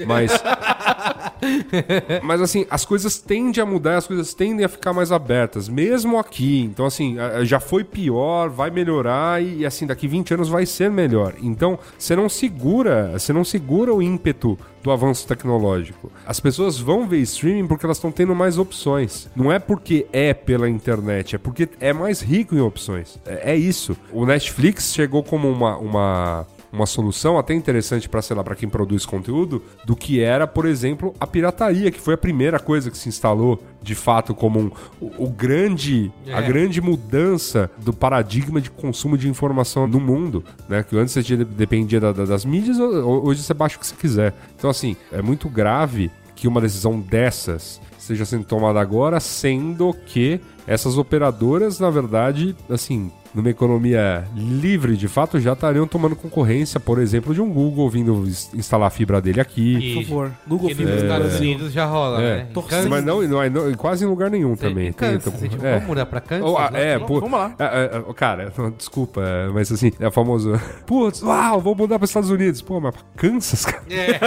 [0.08, 0.32] Mas.
[2.24, 6.18] Mas assim, as coisas tendem a mudar, as coisas tendem a ficar mais abertas, mesmo
[6.18, 6.62] aqui.
[6.62, 11.34] Então, assim, já foi pior, vai melhorar e, assim, daqui 20 anos vai ser melhor.
[11.42, 16.12] Então, você não segura, você não segura o ímpeto do avanço tecnológico.
[16.26, 19.30] As pessoas vão ver streaming porque elas estão tendo mais opções.
[19.36, 23.20] Não é porque é pela internet, é porque é mais rico em opções.
[23.26, 23.96] É, é isso.
[24.12, 28.70] O Netflix chegou como uma, uma uma solução até interessante para sei lá, para quem
[28.70, 32.98] produz conteúdo, do que era, por exemplo, a pirataria, que foi a primeira coisa que
[32.98, 36.48] se instalou de fato como um, o, o grande a É.
[36.48, 40.84] grande mudança do paradigma de consumo de informação no mundo, né?
[40.84, 43.96] Que antes você dependia da- da- das mídias, ho- hoje você baixa o que você
[43.96, 44.34] quiser.
[44.56, 50.40] Então assim, é muito grave que uma decisão dessas esteja sendo tomada agora, sendo que
[50.66, 57.00] essas operadoras, na verdade, assim, numa economia livre, de fato, já estariam tomando concorrência, por
[57.00, 59.76] exemplo, de um Google vindo ins- instalar a fibra dele aqui.
[59.78, 60.32] E- Por favor.
[60.48, 61.02] Google que nos.
[61.04, 62.38] Estados Unidos já rola, É.
[62.38, 62.48] né?
[62.54, 62.90] Torcendo.
[62.90, 64.92] Mas não, não, não, quase em lugar nenhum Tem- também.
[64.94, 65.74] Kansas, tem- gente, é.
[65.74, 66.50] Vamos mudar pra Kansas?
[66.50, 66.84] Oh, ah, né?
[66.90, 67.56] é, Vamos- pô, vamos lá.
[67.60, 70.60] é, é, é, cara, desculpa, é, mas assim, é famoso.
[70.86, 72.62] Putz, uau, vou mudar para os Estados Unidos.
[72.62, 73.84] Pô, mas pra Kansas, cara.
[73.90, 74.20] É,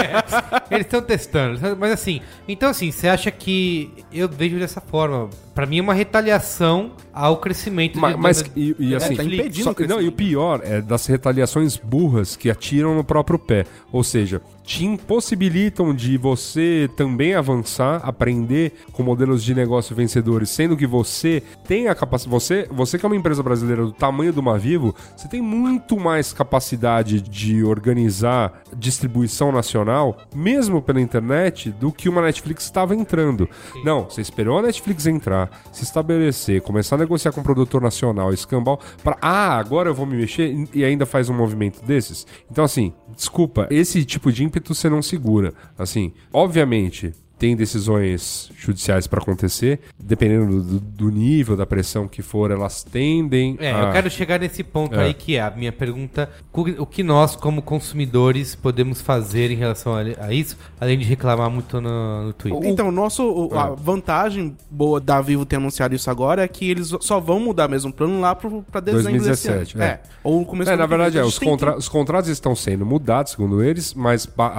[0.74, 1.58] eles estão testando.
[1.78, 5.28] Mas assim, então assim, você acha que eu vejo dessa forma?
[5.54, 9.22] Pra mim é uma retaliação ao crescimento Mas, de- mas da- e, e assim, tá
[9.24, 9.98] impedindo só- o crescimento.
[10.00, 13.66] não, e o pior é das retaliações burras que atiram no próprio pé.
[13.92, 20.74] Ou seja, te impossibilitam de você também avançar, aprender com modelos de negócio vencedores, sendo
[20.76, 22.32] que você tem a capacidade.
[22.32, 26.32] Você, você que é uma empresa brasileira do tamanho do Mavivo, você tem muito mais
[26.32, 33.48] capacidade de organizar distribuição nacional, mesmo pela internet, do que uma Netflix estava entrando.
[33.84, 38.32] Não, você esperou a Netflix entrar, se estabelecer, começar a negociar com o produtor nacional,
[38.32, 42.26] escambau, para ah, agora eu vou me mexer e ainda faz um movimento desses.
[42.50, 45.52] Então, assim, desculpa, esse tipo de ímpeto você não segura.
[45.78, 47.12] Assim, obviamente.
[47.42, 53.56] Tem decisões judiciais para acontecer, dependendo do, do nível da pressão que for, elas tendem
[53.58, 53.78] É, a...
[53.80, 55.06] eu quero chegar nesse ponto É.
[55.06, 56.30] aí que é a minha pergunta:
[56.78, 61.50] o que nós, como consumidores, podemos fazer em relação a, a isso, além de reclamar
[61.50, 62.62] muito no, no Twitter?
[62.70, 66.70] Então, o nosso, o- a vantagem boa da Vivo ter anunciado isso agora é que
[66.70, 69.82] eles só vão mudar mesmo o plano lá pro, pra dezembro 2017, desse ano.
[69.82, 69.86] é.
[69.88, 70.00] É.
[70.22, 71.78] Ou começo É, na que verdade, é, A os, contra- tempo.
[71.80, 74.52] os contratos estão sendo mudados, segundo eles, mas ba-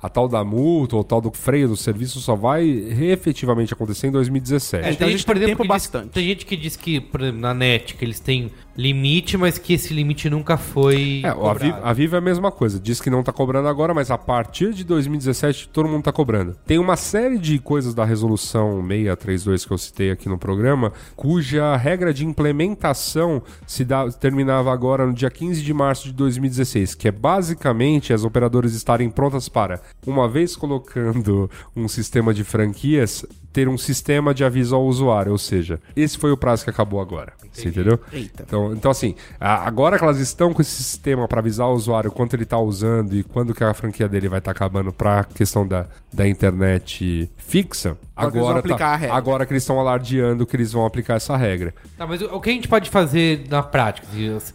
[0.00, 4.06] a, a tal da multa ou tal do freio do serviço só vai efetivamente acontecer
[4.08, 4.86] em 2017.
[4.88, 6.08] É, então a gente tem tempo que diz- bastante.
[6.10, 9.74] tem gente que diz que, por exemplo, na net, que eles têm limite, mas que
[9.74, 11.22] esse limite nunca foi.
[11.24, 12.80] É, a, Vivo, a Vivo é a mesma coisa.
[12.80, 16.56] Diz que não tá cobrando agora, mas a partir de 2017 todo mundo tá cobrando.
[16.66, 21.76] Tem uma série de coisas da resolução 632 que eu citei aqui no programa, cuja
[21.76, 27.08] regra de implementação se dá, terminava agora no dia 15 de março de 2016, que
[27.08, 33.68] é basicamente as operadoras estarem prontas para, uma vez colocando um sistema de franquias, ter
[33.68, 37.32] um sistema de aviso ao usuário, ou seja, esse foi o prazo que acabou agora.
[37.52, 38.00] Você entendeu?
[38.12, 38.44] Eita.
[38.46, 42.10] Então, então assim, a- agora que elas estão com esse sistema para avisar o usuário
[42.10, 45.66] quanto ele tá usando e quando que a franquia dele vai estar acabando para questão
[45.68, 47.96] da, da internet fixa,
[48.26, 49.16] Agora que eles vão agora, aplicar tá- a regra.
[49.16, 51.74] agora que eles estão alardeando que eles vão aplicar essa regra.
[51.96, 54.06] Tá, mas o, que a gente pode fazer na prática?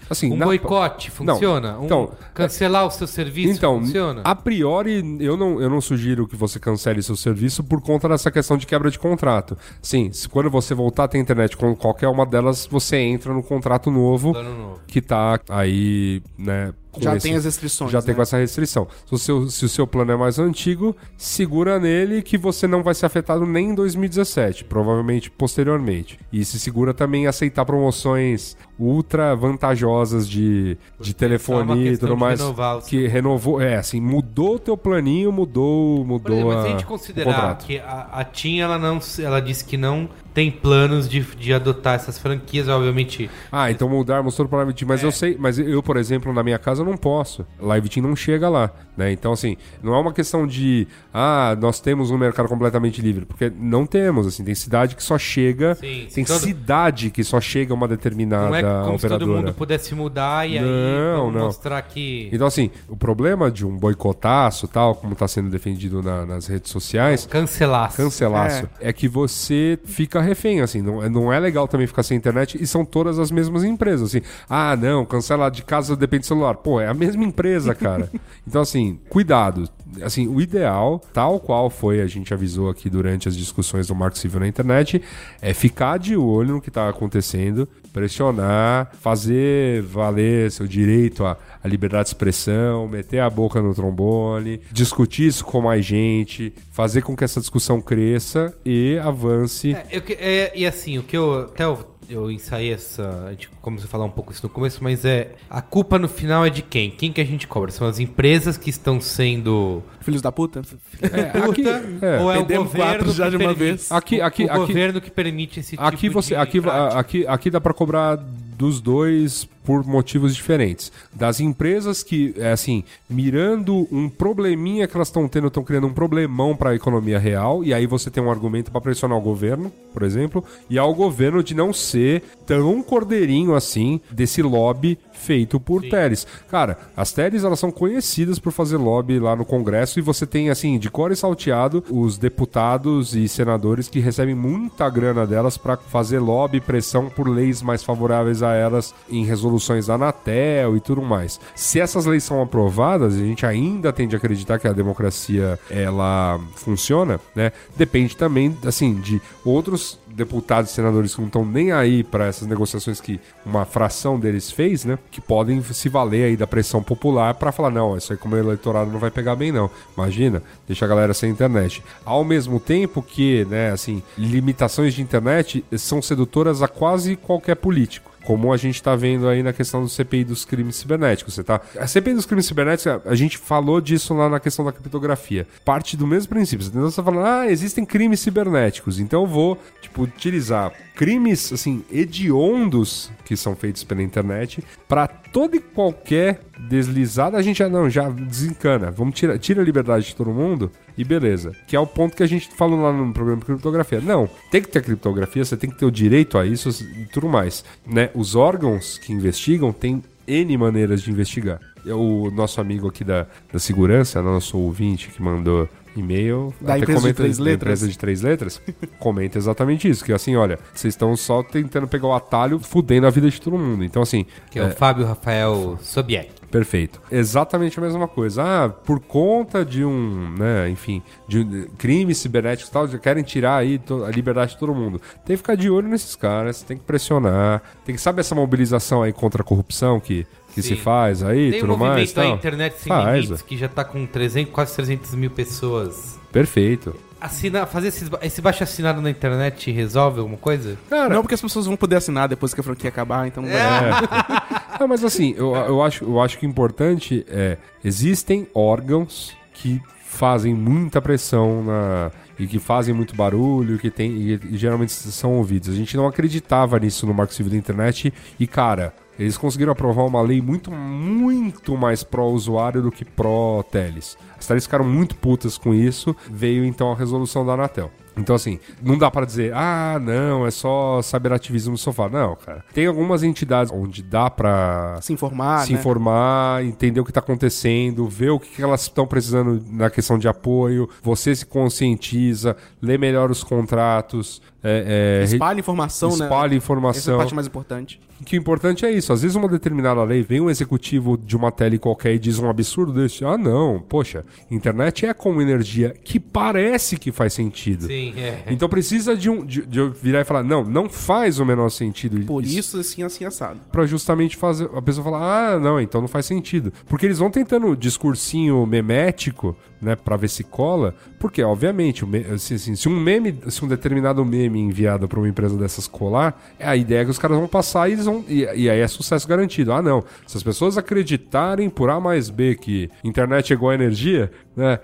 [0.09, 1.73] Assim, um na- boicote funciona?
[1.73, 4.21] Não, Um- então, cancelar o seu serviço Então, funciona?
[4.23, 8.29] a priori, eu não, eu não sugiro que você cancele seu serviço por conta dessa
[8.31, 9.57] questão de quebra de contrato.
[9.81, 13.43] Sim, se quando você voltar a ter internet com qualquer uma delas, você entra no
[13.43, 14.79] contrato novo novo.
[14.87, 16.73] que tá aí, né?
[16.97, 17.91] Com Já esse- tem as restrições.
[17.91, 18.15] Já tem né?
[18.15, 18.87] com essa restrição.
[19.05, 22.83] Se o, seu, se o seu plano é mais antigo, segura nele que você não
[22.83, 26.19] vai ser afetado nem em 2017, provavelmente posteriormente.
[26.31, 32.15] E se segura também em aceitar promoções ultra vantajosas de, de uma telefonia e tudo
[32.15, 32.39] mais.
[32.39, 36.67] renovar que renovou, é assim, mudou o teu planinho, mudou, mudou exemplo, a, mas se
[36.67, 41.09] a gente considerar que a, a TIM, ela, não, ela disse que não tem planos
[41.09, 43.27] de, de adotar essas franquias, obviamente.
[43.51, 44.87] Ah, então mudarmos todo para Live Team.
[44.87, 45.07] Mas É.
[45.07, 47.43] eu sei, mas eu, por exemplo, na minha casa não posso.
[47.59, 49.11] Live Team não chega lá, né?
[49.11, 53.51] Então, assim, não é uma questão de, ah, nós temos um mercado completamente livre, porque
[53.55, 57.73] não temos, assim, tem cidade que só chega, Sim, tem todo- cidade que só chega
[57.73, 59.41] uma determinada Não é como se todo operadora.
[59.47, 61.45] mundo pudesse mudar e aí Não, vamos não.
[61.45, 62.29] mostrar que.
[62.33, 66.71] Então, assim, o problema de um boicotaço, tal, como está sendo defendido na- nas redes
[66.71, 67.93] sociais, Cancelar.
[67.95, 68.91] cancelaço, é.
[68.93, 72.65] que você fica refém, assim, não, é- não é legal também ficar sem internet e
[72.65, 76.79] são todas as mesmas empresas, assim, ah, não, cancela de casa depende do celular, pô,
[76.81, 78.09] é a mesma empresa, cara.
[78.47, 79.69] então, assim, cuidado,
[80.01, 84.17] assim, o ideal, tal qual foi, a gente avisou aqui durante as discussões do Marco
[84.17, 85.01] Civil na internet,
[85.41, 91.67] é ficar de olho no que tá acontecendo, pressionar, fazer valer seu direito à, à
[91.67, 97.15] liberdade de expressão, meter a boca no trombone, discutir isso com mais gente, fazer com
[97.15, 99.73] que essa discussão cresça e avance.
[99.73, 103.25] É, eu é, e assim, o que eu até eu, eu ensaiei essa.
[103.27, 105.35] A gente começou a falar um pouco isso no começo, mas é.
[105.49, 106.89] A culpa no final é de quem?
[106.91, 107.71] Quem que a gente cobra?
[107.71, 109.83] São as empresas que estão sendo.
[110.01, 110.61] Filhos da puta?
[111.01, 111.63] É, aqui,
[112.05, 112.19] é.
[112.21, 113.91] ou é o governo quatro já que de uma permite- vez.
[113.91, 116.99] Aqui- aqui- o aqui- governo que permite esse Aqui tipo você, de aqui, prática.
[116.99, 118.19] aqui, aqui dá pra cobrar
[118.57, 120.91] dos dois por motivos diferentes.
[121.13, 125.93] Das empresas que, é assim, mirando um probleminha que elas estão tendo, estão criando um
[125.93, 129.71] problemão para a economia real, e aí você tem um argumento para pressionar o governo,
[129.93, 135.81] por exemplo, e ao governo de não ser tão cordeirinho assim desse lobby feito por
[135.81, 136.25] teles.
[136.49, 140.49] Cara, as teles elas são conhecidas por fazer lobby lá no Congresso e você tem
[140.49, 145.77] assim, de cor e salteado, os deputados e senadores que recebem muita grana delas para
[145.77, 151.01] fazer lobby pressão por leis mais favoráveis a elas em resoluções da Anatel e tudo
[151.01, 151.39] mais.
[151.55, 156.39] Se essas leis são aprovadas, a gente ainda tende a acreditar que a democracia ela
[156.55, 157.51] funciona, né?
[157.75, 162.47] Depende também assim de outros deputados e senadores que não estão nem aí para essas
[162.47, 164.97] negociações que uma fração deles fez, né?
[165.11, 168.91] Que podem se valer aí da pressão popular para falar não, isso aí como eleitorado
[168.91, 169.69] não vai pegar bem não.
[169.95, 171.83] Imagina, deixa a galera sem internet.
[172.03, 178.11] Ao mesmo tempo que, né, assim, limitações de internet são sedutoras a quase qualquer político.
[178.27, 181.33] Como a gente tá vendo aí na questão do CPI dos crimes cibernéticos.
[181.33, 181.61] Você tá...
[181.79, 185.47] A CPI dos crimes cibernéticos, a gente falou disso lá na questão da criptografia.
[185.63, 186.65] Parte do mesmo princípio.
[186.65, 188.99] Você tá falando, ah, existem crimes cibernéticos.
[188.99, 195.55] Então eu vou, tipo, utilizar crimes, assim, hediondos que são feitos pela internet para toda
[195.55, 198.91] e qualquer deslizada a gente já não, já desencana.
[198.91, 201.51] Vamos tirar tira a liberdade de todo mundo e beleza.
[201.67, 204.01] Que é o ponto que a gente falou lá no programa de criptografia.
[204.01, 207.29] Não, tem que ter criptografia, você tem que ter o direito a isso e tudo
[207.29, 208.09] mais, né?
[208.15, 211.59] Os órgãos que investigam têm N maneiras de investigar.
[211.85, 216.97] O nosso amigo aqui da, da segurança, nosso ouvinte que mandou e-mail Da até empresa
[216.99, 217.61] de comenta- três da letras.
[217.81, 218.61] empresa de três letras,
[218.99, 220.03] comenta exatamente isso.
[220.03, 223.57] Que assim, olha, vocês estão só tentando pegar o atalho, fudendo a vida de todo
[223.57, 223.83] mundo.
[223.83, 226.29] Então, assim, Que é, o Fábio Rafael Sobiek.
[226.57, 226.99] Perfeito.
[227.11, 228.41] Exatamente a mesma coisa.
[228.43, 233.23] Ah, por conta de um, né, enfim, de um- crimes cibernéticos e tal, já querem
[233.23, 234.99] tirar aí a liberdade de todo mundo.
[235.23, 239.03] Tem que ficar de olho nesses caras, tem que pressionar, tem que saber essa mobilização
[239.03, 241.91] aí contra a corrupção que, que se faz aí, Tem um tudo mais.
[241.91, 242.35] movimento aí, tal.
[242.37, 246.19] Internet Sem Faz, Limites, que já tá com 300, quase 300 mil pessoas.
[246.31, 246.95] Perfeito.
[247.19, 250.77] Assina, fazer esses, ba- esse baixo assinado na internet resolve alguma coisa?
[250.89, 253.49] Cara, Não, porque as pessoas vão poder assinar depois que a franquia acabar, então não
[253.49, 254.79] vai É.
[254.79, 257.57] Não, mas assim, eu, eu, acho, eu acho que o importante é.
[257.83, 262.11] Existem órgãos que fazem muita pressão na.
[262.39, 264.11] E que fazem muito barulho, que tem.
[264.11, 265.69] E, e geralmente são ouvidos.
[265.69, 268.13] A gente não acreditava nisso no Marco Civil da Internet.
[268.39, 274.17] E, cara, eles conseguiram aprovar uma lei muito, muito mais pró-usuário do que pró-teles.
[274.37, 276.15] As teles ficaram muito putas com isso.
[276.29, 277.91] Veio então a resolução da Anatel.
[278.17, 282.09] Então, assim, não dá pra dizer, ah, não, é só cyberativismo no sofá.
[282.09, 282.65] Não, cara.
[282.73, 285.79] Tem algumas entidades onde dá pra Se informar, se né?
[285.79, 290.27] informar, entender o que está acontecendo, ver o que, elas estão precisando na questão de
[290.27, 296.25] apoio, você se conscientiza, lê melhor os contratos, é, é, Espalha informação, né?
[296.25, 297.17] espalha Essa é a informação.
[297.17, 298.01] parte mais importante.
[298.25, 299.13] Que o importante é isso.
[299.13, 302.49] Às vezes uma determinada lei, vem um executivo de uma tele qualquer e diz um
[302.49, 303.23] absurdo desse.
[303.23, 307.85] Ah, não, poxa, internet é como energia que parece que faz sentido.
[307.87, 308.43] Sim, é.
[308.47, 311.69] Então precisa de, um, de, de eu virar e falar, não, não faz o menor
[311.69, 312.19] sentido.
[312.25, 313.59] Por isso, assim, assim, assado.
[313.71, 316.73] Pra justamente fazer a pessoa falar, ah, não, então não faz sentido.
[316.87, 322.55] Porque eles vão tentando discursinho memético, né, pra ver se cola, porque, obviamente, me- assim,
[322.55, 326.67] assim, se um meme, se um determinado meme enviado pra uma empresa dessas colar, é
[326.67, 328.25] a ideia que os caras vão passar e eles vão.
[328.27, 329.71] E, e aí é sucesso garantido.
[329.71, 330.03] Ah, não.
[330.25, 334.79] Se as pessoas acreditarem por A mais B que internet é igual a energia, né?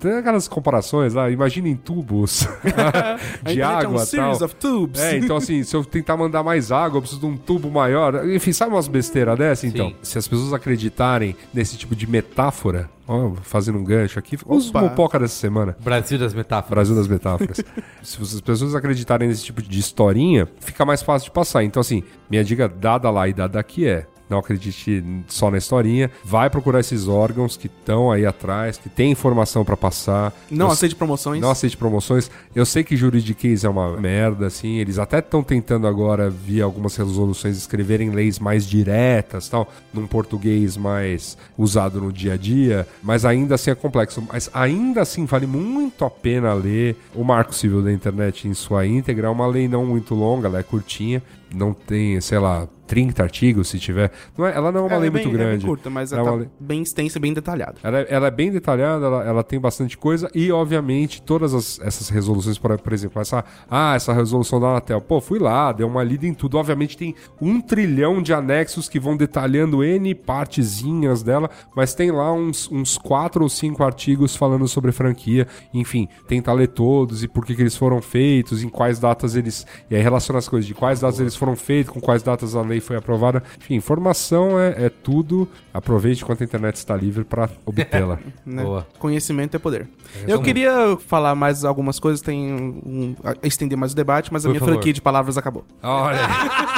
[0.00, 2.48] Tem aquelas comparações lá, imaginem tubos
[3.46, 4.32] de é água um tal.
[4.42, 5.00] of tubes.
[5.00, 8.28] É, então assim, se eu tentar mandar mais água, eu preciso de um tubo maior.
[8.28, 9.64] Enfim, sabe umas besteiras dessa?
[9.64, 9.96] Então, Sim.
[10.02, 15.20] se as pessoas acreditarem nesse tipo de metáfora, ó, fazendo um gancho aqui, uma mopoca
[15.20, 15.76] dessa semana.
[15.80, 16.70] Brasil das metáforas.
[16.70, 17.60] Brasil das metáforas.
[18.02, 21.62] Se as pessoas acreditarem nesse tipo de historinha, fica mais fácil de passar.
[21.62, 24.06] Então, assim, minha dica dada lá e dada aqui é.
[24.28, 26.10] Não acredite só na historinha.
[26.24, 30.32] Vai procurar esses órgãos que estão aí atrás, que tem informação pra passar.
[30.50, 31.40] Não Eu aceite promoções.
[31.40, 32.30] não aceite promoções.
[32.54, 34.78] Eu sei que juridiquês é uma merda, assim.
[34.78, 40.76] Eles até estão tentando agora, via algumas resoluções, escreverem leis mais diretas, tal, num português
[40.76, 42.86] mais usado no dia a dia.
[43.02, 44.22] Mas ainda assim é complexo.
[44.32, 48.86] Mas ainda assim vale muito a pena ler o Marco Civil da Internet em sua
[48.86, 49.26] íntegra.
[49.26, 51.22] É uma lei não muito longa, ela é curtinha.
[51.54, 54.12] Não tem, sei lá, 30 artigos, se tiver.
[54.36, 55.66] Não é- ela não é uma Ela lei é bem- muito ela é bem grande.
[55.66, 57.76] curta, mas Ela ela é tá lei- bem extensa bem detalhada.
[57.82, 62.10] ela é, ela é bem detalhada, ela, tem bastante coisa e, obviamente, todas as- essas
[62.10, 66.02] resoluções, por, por exemplo, essa, ah, essa resolução da Anatel, pô, fui lá, dei uma
[66.04, 66.58] lida em tudo.
[66.58, 72.32] Obviamente tem um trilhão de anexos que vão detalhando N partezinhas dela, mas tem lá
[72.32, 75.46] uns, uns quatro ou cinco artigos falando sobre franquia.
[75.72, 79.66] Enfim, tenta ler todos e por que, que eles foram feitos, em quais datas eles.
[79.90, 82.62] E aí relaciona as coisas de quais datas eles foram feitos, com quais datas a
[82.62, 83.42] lei foi aprovada.
[83.58, 85.48] Enfim, informação é, é tudo.
[85.72, 88.18] Aproveite enquanto a internet está livre para obtê-la.
[88.46, 88.62] né?
[88.62, 88.86] Boa.
[88.98, 89.88] Conhecimento é poder.
[90.26, 94.48] Eu queria falar mais algumas coisas, tem um, a- estender mais o debate, mas a
[94.48, 94.74] Por minha favor.
[94.74, 95.64] franquia de palavras acabou.
[95.82, 96.18] Olha.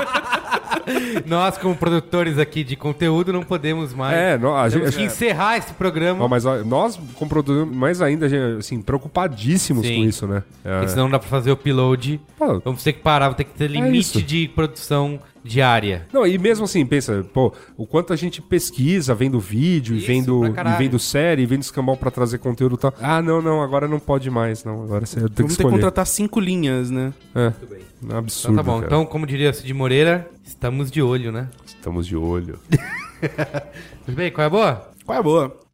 [1.26, 4.16] Nós, como produtores aqui de conteúdo, não podemos mais.
[4.16, 6.28] É, a gente, que encerrar esse programa.
[6.28, 8.26] Mas ó, nós, como produtores, mais ainda,
[8.58, 9.96] assim, preocupadíssimos Sim.
[9.96, 10.42] com isso, né?
[10.64, 12.20] É, Porque senão não dá pra fazer o upload.
[12.38, 14.22] Pô, Vamos ter que parar, vamos ter que ter limite isso.
[14.22, 16.06] de produção diária.
[16.12, 20.06] Não, e mesmo assim, pensa, pô, o quanto a gente pesquisa, vendo vídeo, e Isso,
[20.06, 22.94] vendo, pra e vendo série, e vendo escambau pra trazer conteúdo e tal.
[23.00, 24.82] Ah, não, não, agora não pode mais, não.
[24.84, 25.70] Agora você tem que Vamos ter que escolher.
[25.72, 27.12] contratar cinco linhas, né?
[27.34, 27.78] É, Muito bem.
[27.78, 28.74] é um Então absurdo, tá bom.
[28.74, 28.86] cara.
[28.86, 31.48] Então, como diria o Cid Moreira, estamos de olho, né?
[31.64, 32.58] Estamos de olho.
[34.04, 34.30] Tudo bem?
[34.30, 34.90] Qual é a boa?
[35.04, 35.65] Qual é a boa?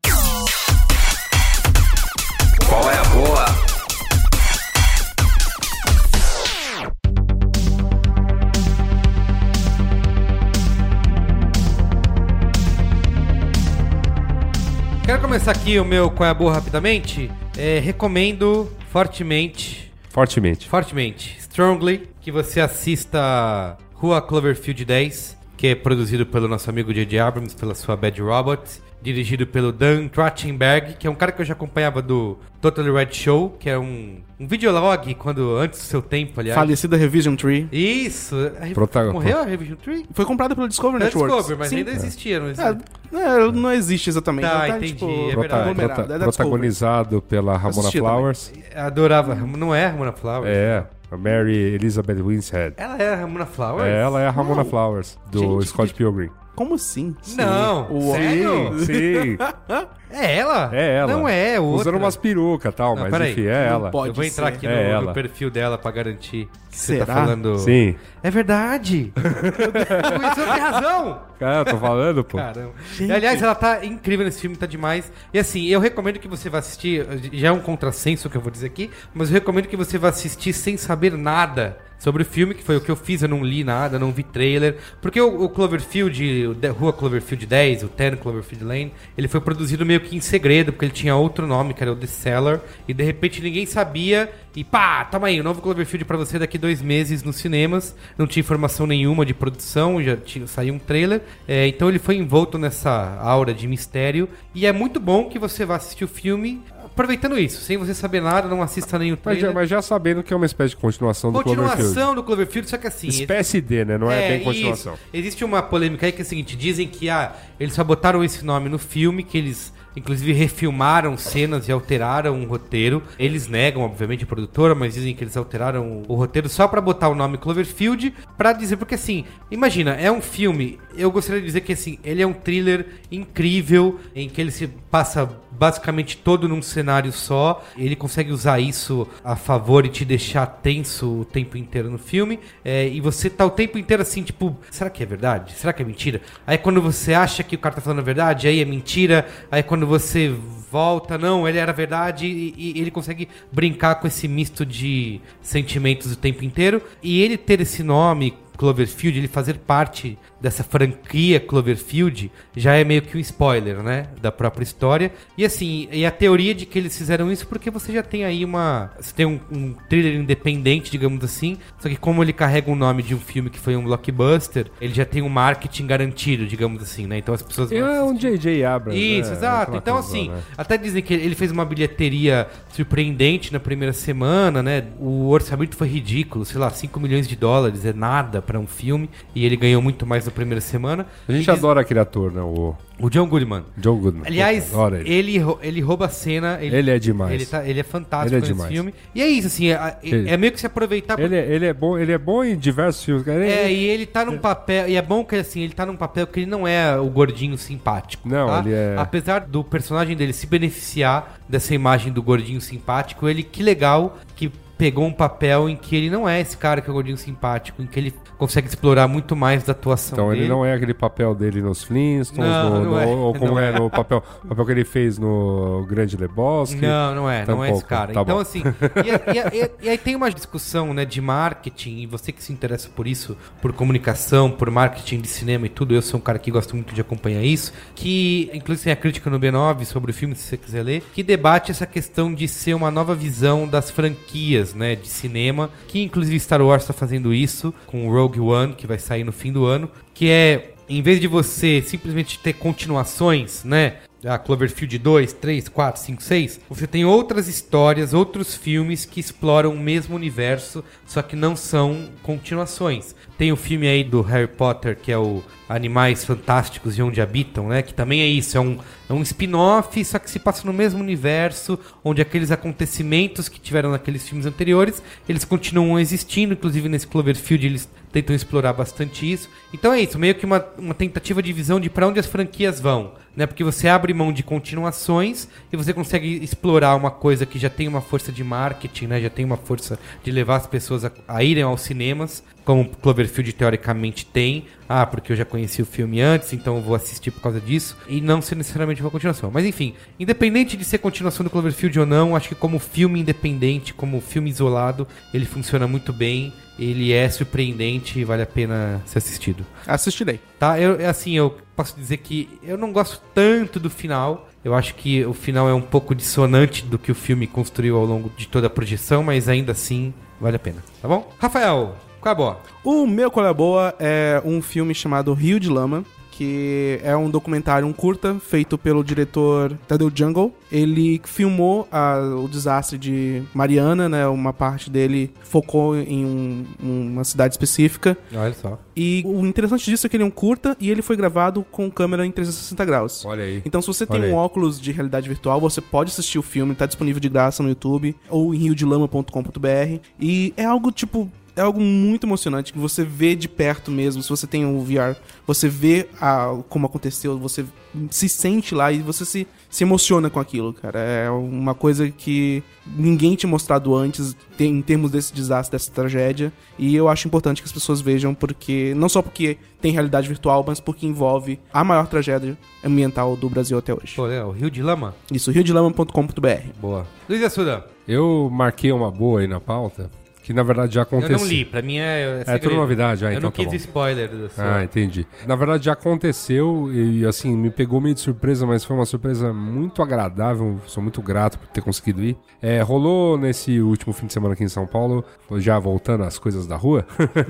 [15.22, 17.30] Começar aqui o meu Qual é a boa rapidamente.
[17.56, 20.68] É, recomendo fortemente, Fortemente.
[20.68, 25.38] fortemente, strongly, que você assista Rua Cloverfield 10.
[25.56, 27.20] que é produzido pelo nosso amigo J.J.
[27.20, 28.62] Abrams, pela sua Bad Robot,
[29.02, 33.08] dirigido pelo Dan Trachtenberg, que é um cara que eu já acompanhava do Totally Red
[33.12, 36.54] Show, que é um, um videolog quando antes do seu tempo, aliás.
[36.58, 37.68] Falecida Revision Tree.
[37.72, 38.36] Isso.
[38.60, 40.06] A Prota- Morreu a Revision Tree?
[40.12, 41.34] Foi comprada pelo Discovery Da Networks.
[41.36, 41.76] Discovery, mas Sim.
[41.78, 42.78] ainda existia, não É, existia?
[43.12, 44.44] é, não existe exatamente.
[44.48, 45.74] Tá, Ela entendi, tipo, é Prota- verdade.
[45.74, 46.32] prota- é da Discovery.
[46.36, 48.52] protagonizado pela Ramona Assisti Flowers.
[48.76, 49.34] Adorava.
[49.34, 50.46] Não é a Ramona Flowers?
[50.48, 52.74] É, a Mary Elizabeth Winstead.
[52.76, 53.84] Ela é a Ramona Flowers?
[53.88, 54.70] É, ela é a Ramona Não.
[54.70, 56.30] Flowers, do Gente, Scott Pilgrim.
[56.62, 57.16] Como assim?
[57.36, 58.78] Não, O- sério?
[58.86, 59.36] Sim,
[60.14, 60.70] É ela?
[60.72, 61.12] é ela.
[61.12, 61.98] Não é, o Usando outro.
[61.98, 63.32] umas perucas e tal, Não, mas peraí.
[63.32, 63.90] enfim, é ela.
[63.90, 64.08] pode.
[64.08, 64.52] Eu vou entrar ser.
[64.56, 65.12] aqui É no, no ela.
[65.14, 67.06] perfil dela pra garantir que você Será?
[67.06, 67.58] tá falando.
[67.58, 67.96] Sim.
[68.22, 69.12] É verdade.
[69.16, 71.20] Você tem razão.
[71.38, 72.38] Cara, eu tô falando, pô.
[72.38, 72.72] Caramba.
[73.00, 75.10] E, aliás, ela tá incrível nesse filme, tá demais.
[75.34, 77.04] E assim, eu recomendo que você vá assistir.
[77.32, 80.08] Já é um contrassenso que eu vou dizer aqui, mas eu recomendo que você vá
[80.10, 83.22] assistir sem saber nada sobre o filme, que foi o que eu fiz.
[83.22, 84.76] Eu não li nada, não vi trailer.
[85.00, 89.86] Porque o, o Cloverfield, o Rua Cloverfield 10, o 10 Cloverfield Lane, ele foi produzido
[89.86, 92.60] meio que em segredo, porque ele tinha outro nome, que era o The Cellar.
[92.88, 94.32] E de repente ninguém sabia.
[94.54, 97.94] E pá, toma aí, o novo Cloverfield pra você daqui dois meses nos cinemas.
[98.18, 101.22] Não tinha informação nenhuma de produção, já tinha, saiu um trailer.
[101.46, 104.28] É, então ele foi envolto nessa aura de mistério.
[104.52, 107.60] E é muito bom que você vá assistir o filme aproveitando isso.
[107.62, 109.42] Sem você saber nada, não assista nenhum Mas trailer.
[109.42, 111.76] já, mas já sabendo que é uma espécie de continuação do Cloverfield.
[111.76, 113.08] Continuação do Cloverfield, só que assim...
[113.08, 113.98] Espécie de, né?
[113.98, 114.44] Não é, bem isso.
[114.44, 114.94] continuação.
[115.12, 118.44] Existe uma polêmica aí que é o seguinte: dizem que ah, eles só botaram esse
[118.44, 123.02] nome no filme, que eles inclusive refilmaram cenas e alteraram o roteiro.
[123.18, 127.08] Eles negam, obviamente, a produtora, mas dizem que eles alteraram o roteiro só pra botar
[127.08, 131.60] o nome Cloverfield, pra dizer, porque assim, imagina, é um filme, eu gostaria de dizer
[131.60, 136.62] que assim, ele é um thriller incrível, em que ele se passa basicamente todo num
[136.62, 137.64] cenário só.
[137.76, 142.40] Ele consegue usar isso a favor e te deixar tenso o tempo inteiro no filme.
[142.64, 145.52] É, e você tá o tempo inteiro assim, tipo, será que é verdade?
[145.52, 146.20] Será que é mentira?
[146.46, 149.26] Aí quando você acha que o cara tá falando a verdade, aí é mentira.
[149.50, 150.34] Aí quando você
[150.70, 152.26] volta, não, ele era verdade.
[152.26, 156.82] E, e ele consegue brincar com esse misto de sentimentos o tempo inteiro.
[157.02, 158.34] E ele ter esse nome.
[158.56, 164.08] Cloverfield, ele fazer parte dessa franquia Cloverfield já é meio que um spoiler, né?
[164.20, 165.12] Da própria história.
[165.38, 168.44] E assim, e a teoria de que eles fizeram isso porque você já tem aí
[168.44, 168.90] uma.
[169.00, 171.58] Você tem um, um thriller independente, digamos assim.
[171.78, 174.92] Só que como ele carrega o nome de um filme que foi um blockbuster, ele
[174.92, 177.18] já tem um marketing garantido, digamos assim, né?
[177.18, 178.12] Então as pessoas É um.
[178.22, 178.64] J.J.
[178.64, 179.00] Abrams.
[179.00, 179.36] Isso, né?
[179.36, 179.76] exato.
[179.76, 180.42] Então, assim, né?
[180.56, 184.84] até dizem que ele fez uma bilheteria surpreendente na primeira semana, né?
[184.98, 189.08] O orçamento foi ridículo, sei lá, 5 milhões de dólares, é nada pra um filme.
[189.34, 191.06] E ele ganhou muito mais primeira semana.
[191.28, 192.40] A gente adora aquele ator, né?
[192.40, 193.64] O O John Goodman.
[193.76, 194.24] John Goodman.
[194.26, 195.10] Aliás, Adora ele.
[195.12, 196.58] ele, rou- ele rouba a cena.
[196.60, 197.32] Ele, Ele é demais.
[197.32, 198.70] Ele, tá- ele é fantástico Ele é nesse demais.
[198.72, 198.94] filme.
[199.14, 201.18] E é isso, assim, é, é- é meio que se aproveitar.
[201.18, 203.24] Ele, é- ele é bom, ele é bom em diversos filmes.
[203.24, 203.44] cara.
[203.44, 204.88] É, e ele tá num papel.
[204.88, 207.58] E é bom que assim, ele tá num papel que ele não é o gordinho
[207.58, 208.28] simpático.
[208.28, 208.60] Não, tá?
[208.60, 213.62] ele é- Apesar do personagem dele se beneficiar dessa imagem do gordinho simpático, ele que
[213.62, 216.94] legal que pegou um papel em que ele não é esse cara que é o
[216.94, 218.12] gordinho simpático, em que ele
[218.42, 220.40] consegue explorar muito mais da atuação Então dele.
[220.42, 223.56] ele não é aquele papel dele nos Flintstones, Não, no- não no- é, ou como
[223.58, 223.78] é, é.
[223.78, 226.80] no papel, papel que ele fez no Grande Lebowski.
[226.80, 227.88] Não, não é, não é esse Tampouco.
[227.88, 228.12] cara.
[228.12, 228.40] Tá então, bom.
[228.40, 232.42] assim, e, e- e- e aí tem uma discussão né, de marketing, e você que
[232.42, 236.22] se interessa por isso, por comunicação, por marketing de cinema e tudo, eu sou um
[236.22, 240.10] cara que gosto muito de acompanhar isso, que inclusive tem a crítica no B9 sobre
[240.10, 243.68] o filme, se você quiser ler, que debate essa questão de ser uma nova visão
[243.68, 248.31] das franquias né, de cinema, que inclusive Star Wars está fazendo isso com o Rogue
[248.40, 252.38] One, que vai sair no fim do ano, que é em vez de você simplesmente
[252.38, 253.98] ter continuações, né?
[254.24, 259.72] A Cloverfield 2, 3, 4, 5, 6, você tem outras histórias, outros filmes que exploram
[259.72, 263.16] o mesmo universo, só que não são continuações.
[263.42, 267.66] Tem o filme aí do Harry Potter, que é o Animais Fantásticos e Onde Habitam,
[267.66, 267.82] né?
[267.82, 268.78] Que também é isso, é um,
[269.10, 273.90] é um spin-off, só que se passa no mesmo universo, onde aqueles acontecimentos que tiveram
[273.90, 279.48] naqueles filmes anteriores, eles continuam existindo, inclusive nesse Cloverfield eles tentam explorar bastante isso.
[279.74, 282.78] Então é isso, meio que uma, uma tentativa de visão de para onde as franquias
[282.78, 283.46] vão, né?
[283.46, 287.88] Porque você abre mão de continuações e você consegue explorar uma coisa que já tem
[287.88, 289.20] uma força de marketing, né?
[289.20, 293.52] Já tem uma força de levar as pessoas a, a irem aos cinemas, como Cloverfield
[293.52, 294.66] teoricamente tem.
[294.88, 297.96] Ah, porque eu já conheci o filme antes, então eu vou assistir por causa disso.
[298.08, 299.50] E não ser necessariamente uma continuação.
[299.52, 303.94] Mas enfim, independente de ser continuação do Cloverfield ou não, acho que como filme independente,
[303.94, 306.52] como filme isolado, ele funciona muito bem.
[306.78, 309.64] Ele é surpreendente e vale a pena ser assistido.
[309.86, 310.40] Assistirei.
[310.58, 310.80] Tá?
[310.80, 314.48] Eu, é assim, eu posso dizer que eu não gosto tanto do final.
[314.64, 318.04] Eu acho que o final é um pouco dissonante do que o filme construiu ao
[318.04, 320.82] longo de toda a projeção, mas ainda assim vale a pena.
[321.00, 321.30] Tá bom?
[321.38, 322.58] Rafael, Qual é a boa?
[322.84, 327.14] O meu Qual é a Boa é um filme chamado Rio de Lama, que é
[327.14, 330.54] um documentário, um curta, feito pelo diretor Tadeu Jungle.
[330.70, 334.26] Ele filmou a- o desastre de Mariana, né?
[334.26, 338.16] Uma parte dele focou em um- uma cidade específica.
[338.34, 338.78] Olha só.
[338.96, 341.90] E o interessante disso é que ele é um curta e ele foi gravado com
[341.90, 343.24] câmera em 360 graus.
[343.26, 343.60] Olha aí.
[343.66, 346.86] Então, se você tem um óculos de realidade virtual, você pode assistir o filme, tá
[346.86, 350.00] disponível de graça no YouTube ou em riodelama.com.br.
[350.18, 351.30] E é algo tipo.
[351.54, 354.22] É algo muito emocionante que você vê de perto mesmo.
[354.22, 357.64] Se você tem o VR, você vê a, como aconteceu, você
[358.10, 360.98] se sente lá e você se, se emociona com aquilo, cara.
[360.98, 366.52] É uma coisa que ninguém tinha mostrado antes em termos desse desastre, dessa tragédia.
[366.78, 370.64] E eu acho importante que as pessoas vejam, porque não só porque tem realidade virtual,
[370.66, 374.14] mas porque envolve a maior tragédia ambiental do Brasil até hoje.
[374.16, 375.14] Pô, é, o Rio de Lama?
[375.30, 376.72] Isso, riodelama.com.br.
[376.80, 377.06] Boa.
[377.28, 380.10] Luiz Assuda, Eu marquei uma boa aí na pauta,
[380.42, 381.38] que na verdade já eu aconteceu.
[381.38, 382.42] não li, pra mim é.
[382.46, 383.74] É tudo novidade, ah, Eu então não tá quis bom.
[383.76, 384.76] spoiler da sua.
[384.78, 385.26] Ah, entendi.
[385.46, 389.52] Na verdade já aconteceu e assim, me pegou meio de surpresa, mas foi uma surpresa
[389.52, 390.78] muito agradável.
[390.86, 392.36] Sou muito grato por ter conseguido ir.
[392.60, 395.24] É, rolou nesse último fim de semana aqui em São Paulo,
[395.56, 397.06] já voltando às coisas da rua,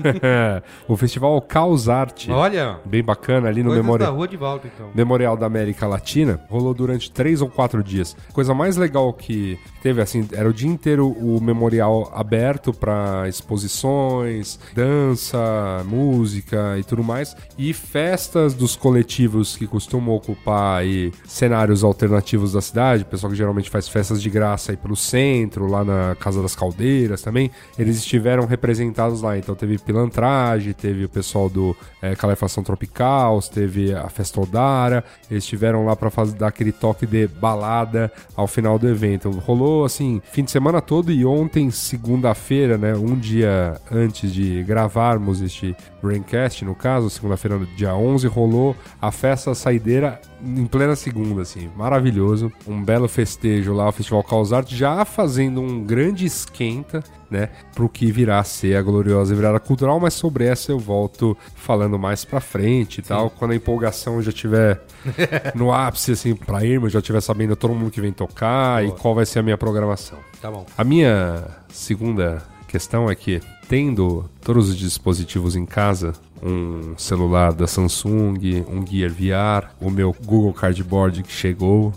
[0.87, 2.31] o festival Caos Arte.
[2.31, 4.11] Olha, Bem bacana ali no coisas Memorial.
[4.11, 4.89] da rua de volta, então.
[4.93, 8.15] Memorial da América Latina rolou durante três ou quatro dias.
[8.33, 14.59] Coisa mais legal que teve, assim, era o dia inteiro o memorial aberto para exposições,
[14.75, 15.39] dança,
[15.85, 17.33] música e tudo mais.
[17.57, 23.69] E festas dos coletivos que costumam ocupar aí cenários alternativos da cidade, pessoal que geralmente
[23.69, 28.45] faz festas de graça aí pelo centro, lá na Casa das Caldeiras também, eles estiveram
[28.45, 29.37] representados lá.
[29.37, 35.45] Então teve pilantragem, teve o pessoal do é, Calefação Tropical, teve a Festa Odara, eles
[35.45, 39.29] estiveram lá fazer, dar aquele toque de balada ao final do evento.
[39.29, 45.41] Rolou assim, fim de semana todo e ontem, segunda-feira, né, um dia antes de gravarmos
[45.41, 51.69] este Braincast, no caso, segunda-feira, dia 11, rolou a festa saideira em plena segunda, assim,
[51.75, 52.51] maravilhoso.
[52.67, 57.01] Um belo festejo lá, o Festival Caos Arte, já fazendo um grande esquenta,
[57.33, 61.35] né, pro que virá a ser a gloriosa virada cultural, mas sobre essa eu volto
[61.55, 64.79] falando mais pra frente e tal, quando a empolgação já tiver
[65.55, 69.15] no ápice, assim, pra irmos, já tiver sabendo todo mundo que vem tocar e qual
[69.15, 70.19] vai ser a minha programação.
[70.39, 70.63] Tá bom.
[70.77, 77.65] A minha segunda questão é que, tendo todos os dispositivos em casa, um celular da
[77.65, 81.93] Samsung, um Gear VR, o meu Google Cardboard que chegou,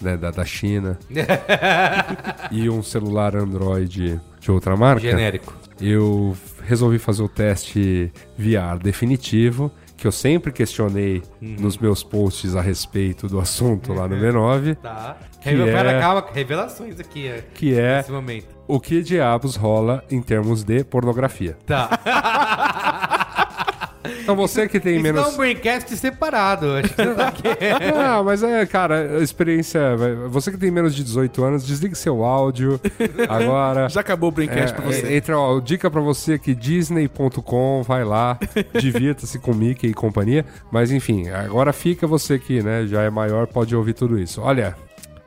[0.00, 0.98] né, da, da China,
[2.52, 5.54] e um celular Android de outra marca, Genérico.
[5.80, 6.36] eu
[6.66, 13.26] resolvi fazer o teste VR definitivo, que eu sempre questionei nos meus posts a respeito
[13.28, 15.16] do assunto lá no B9, Tá.
[15.42, 18.46] Que Revela, é- Pera, calma, revelações aqui é, que é nesse momento.
[18.68, 21.56] o que diabos rola em termos de pornografia.
[21.66, 21.98] Tá.
[24.22, 25.20] Então você que tem Isso menos.
[25.20, 26.66] não é um braincast separado.
[26.76, 27.42] Acho que não aqui.
[27.96, 29.80] Ah, mas é, cara, a experiência.
[30.28, 32.80] Você que tem menos de 18 anos, desligue seu áudio
[33.28, 33.88] agora.
[33.90, 35.14] Já acabou o Braincast pra É, você.
[35.16, 38.38] Entra, ó, dica pra você que Disney.com, vai lá,
[38.78, 40.44] divirta-se com Mickey e companhia.
[40.70, 44.40] Mas enfim, agora fica você que, né, já é maior, pode ouvir tudo isso.
[44.40, 44.74] Olha,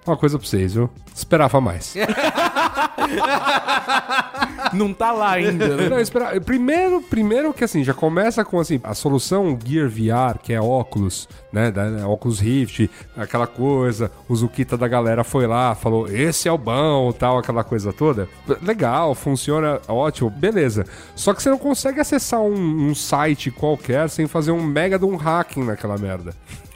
[0.05, 0.89] uma coisa pra vocês, viu?
[1.15, 1.93] Esperava mais.
[4.73, 5.89] Não tá lá ainda, né?
[5.89, 10.53] Não, espera, primeiro, primeiro que assim, já começa com assim, a solução Gear VR, que
[10.53, 16.07] é óculos, né, da, óculos Rift, aquela coisa, o Zukita da galera foi lá, falou,
[16.07, 18.27] esse é o bom, tal, aquela coisa toda.
[18.61, 20.85] Legal, funciona, ótimo, beleza.
[21.15, 25.05] Só que você não consegue acessar um, um site qualquer sem fazer um mega de
[25.05, 26.33] um hacking naquela merda.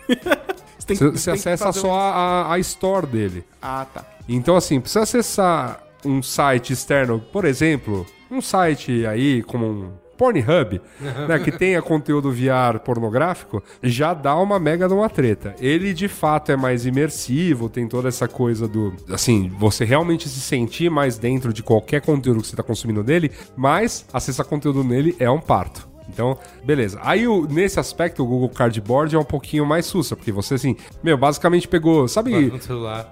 [0.87, 3.43] Você, que- você acessa só um- a, a store dele.
[3.61, 4.05] Ah, tá.
[4.29, 10.81] Então, assim, precisa acessar um site externo, por exemplo, um site aí como um Pornhub,
[11.27, 15.55] né, que tenha conteúdo VR pornográfico, já dá uma mega de uma treta.
[15.59, 20.41] Ele de fato é mais imersivo, tem toda essa coisa do, assim, você realmente se
[20.41, 25.15] sentir mais dentro de qualquer conteúdo que você está consumindo dele, mas acessar conteúdo nele
[25.19, 25.87] é um parto.
[26.09, 26.99] Então, beleza.
[27.03, 30.75] Aí, o- nesse aspecto, o Google Cardboard é um pouquinho mais sussa, porque você, assim,
[31.03, 32.31] meu, basicamente pegou, sabe...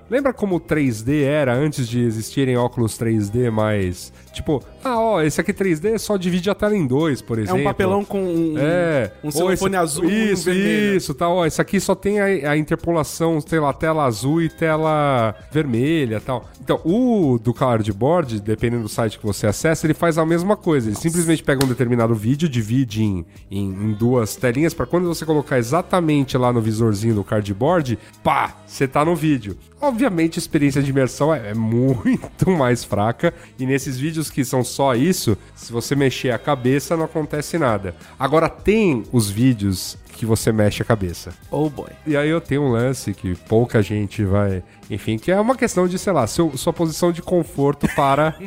[0.09, 4.13] Lembra como o 3D era antes de existirem óculos 3D mais.
[4.35, 7.61] Tipo, ah, ó, esse aqui 3D só divide a tela em dois, por É exemplo.
[7.61, 10.95] um papelão com um, É, um esse- azul e um Isso, vermelho.
[10.97, 11.37] isso, tal.
[11.37, 16.19] Ó, esse aqui só tem a, a interpolação, sei lá, tela azul e tela vermelha
[16.21, 16.49] tal.
[16.61, 20.89] Então, o do cardboard, dependendo do site que você acessa, ele faz a mesma coisa.
[20.89, 25.25] Ele simplesmente pega um determinado vídeo, divide divididinho em, em duas telinhas para quando você
[25.25, 29.55] colocar exatamente lá no visorzinho do cardboard, pá, você tá no vídeo.
[29.79, 34.63] Obviamente a experiência de imersão é, é muito mais fraca e nesses vídeos que são
[34.63, 37.95] só isso, se você mexer a cabeça não acontece nada.
[38.19, 41.33] Agora tem os vídeos que você mexe a cabeça.
[41.51, 41.89] Oh boy.
[42.07, 44.63] E aí eu tenho um lance que pouca gente vai.
[44.89, 48.35] Enfim, que é uma questão de, sei lá, seu, sua posição de conforto para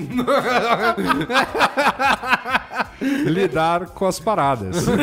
[3.01, 4.87] lidar com as paradas.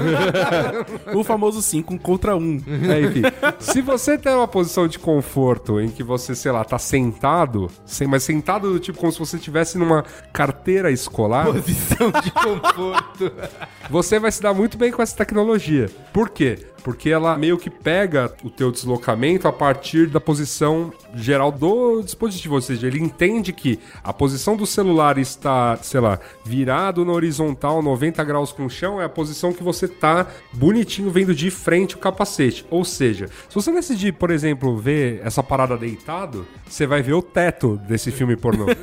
[1.14, 2.40] O famoso 5 contra 1.
[2.40, 2.62] Um.
[2.90, 3.22] É, enfim,
[3.60, 8.08] se você tem uma posição de conforto em que você, sei lá, tá sentado, sem,
[8.08, 10.04] mas sentado do tipo como se você estivesse numa
[10.34, 13.32] carteira escolar, Posição de conforto.
[13.90, 15.90] você vai se dar muito bem com essa tecnologia.
[16.12, 16.68] Por quê?
[16.84, 22.56] Porque ela meio que pega o teu deslocamento a partir da posição geral do dispositivo,
[22.56, 27.82] ou seja, ele entende que a posição do celular está, sei lá, virado na horizontal
[27.82, 31.96] 90 graus com o chão é a posição que você tá bonitinho vendo de frente
[31.96, 32.66] o capacete.
[32.70, 37.22] Ou seja, se você decidir, por exemplo, ver essa parada deitado, você vai ver o
[37.22, 38.66] teto desse filme pornô.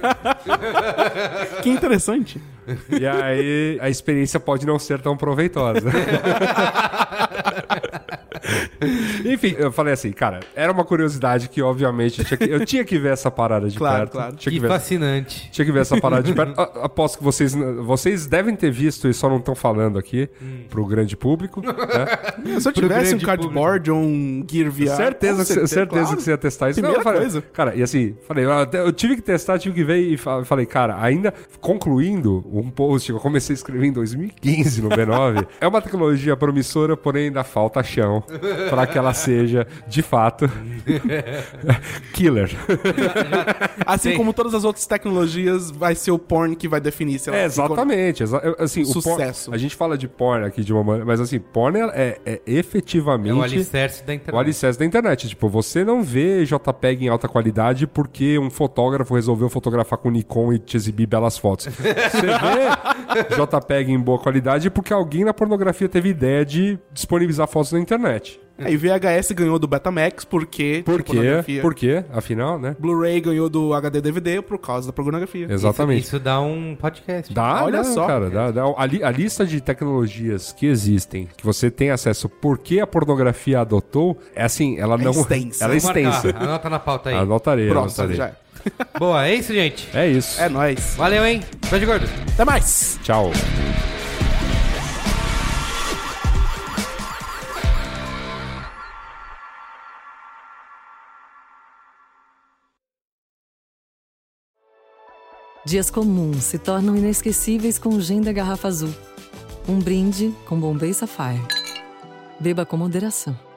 [1.63, 2.41] Que interessante.
[2.91, 5.89] E aí a experiência pode não ser tão proveitosa.
[9.25, 12.85] Enfim, eu falei assim, cara, era uma curiosidade que, obviamente, eu tinha que, eu tinha
[12.85, 14.13] que ver essa parada de Claro, perto.
[14.13, 14.37] claro.
[14.37, 15.49] Tinha Que que ver, fascinante.
[15.53, 16.61] tinha que ver essa parada de perto.
[16.61, 20.29] A- Aposto que vocês, vocês devem ter visto e só não estão falando aqui
[20.69, 21.61] pro grande público.
[21.63, 22.61] né?
[22.61, 24.97] Se eu tivesse um cardboard ou um Gear VR...
[24.97, 26.17] certeza, que, você- certeza claro.
[26.17, 26.81] que você ia testar isso.
[26.81, 27.43] Primeira eu falei, coisa.
[27.53, 30.97] Cara, e assim, falei, eu tive que testar, tive que ver e fa- falei, cara,
[31.01, 35.81] ainda concluindo um post que eu comecei a escrever em 2015 no B9, é uma
[35.81, 38.23] tecnologia promissora, porém ainda falta chão
[38.71, 40.51] para que ela seja, de fato,
[42.13, 42.51] killer.
[43.87, 44.17] Assim Sim.
[44.17, 47.45] como todas as outras tecnologias, vai ser o porn que vai definir se ela É,
[47.45, 48.23] exatamente.
[48.23, 49.47] exa- assim, o Sucesso.
[49.47, 52.19] porn- a gente fala de porn aqui de uma maneira, mas assim, porn é, é-
[52.27, 54.41] é efetivamente É o alicerce da o internet.
[54.41, 55.29] alicerce da internet.
[55.29, 60.53] Tipo, você não vê JPEG em alta qualidade porque um fotógrafo resolveu fotografar com Nikon
[60.53, 61.67] e te exibir belas fotos.
[61.67, 67.73] Você vê JPEG em boa qualidade porque alguém na pornografia teve ideia de disponibilizar fotos
[67.73, 68.41] na internet.
[68.59, 70.83] Aí VHS ganhou do Betamax porque...
[70.85, 71.15] Por quê?
[71.15, 71.63] pornografia.
[71.63, 72.05] Por quê?
[72.13, 72.77] Afinal, né?
[72.79, 75.47] Blu-ray ganhou do HD DVD por causa da pornografia.
[75.51, 76.03] Exatamente.
[76.05, 77.33] Isso, isso dá um podcast.
[77.35, 78.07] Dá, Olha só.
[78.07, 78.31] cara.
[78.31, 78.63] Dá, dá.
[78.77, 83.61] A, li- a lista de tecnologias que existem, que você tem acesso porque a pornografia
[83.61, 85.11] adotou, é assim, ela não.
[85.11, 85.65] extensa.
[85.65, 86.31] Ela é extensa.
[86.39, 87.17] Anota na pauta aí.
[87.17, 88.17] Anotarei, Próximo, anotarei.
[88.17, 88.43] já é.
[88.99, 89.89] Boa, é isso, gente.
[89.95, 90.41] É isso.
[90.41, 90.95] É nóis.
[90.97, 91.43] Valeu, hein?
[91.71, 92.07] Beijo gordo.
[92.35, 92.99] Até mais.
[93.03, 93.31] Tchau.
[105.65, 108.93] Dias comuns se tornam inesquecíveis com o gin da garrafa azul.
[109.69, 111.41] Um brinde com Bombay Sapphire.
[112.41, 113.52] Beba com moderação.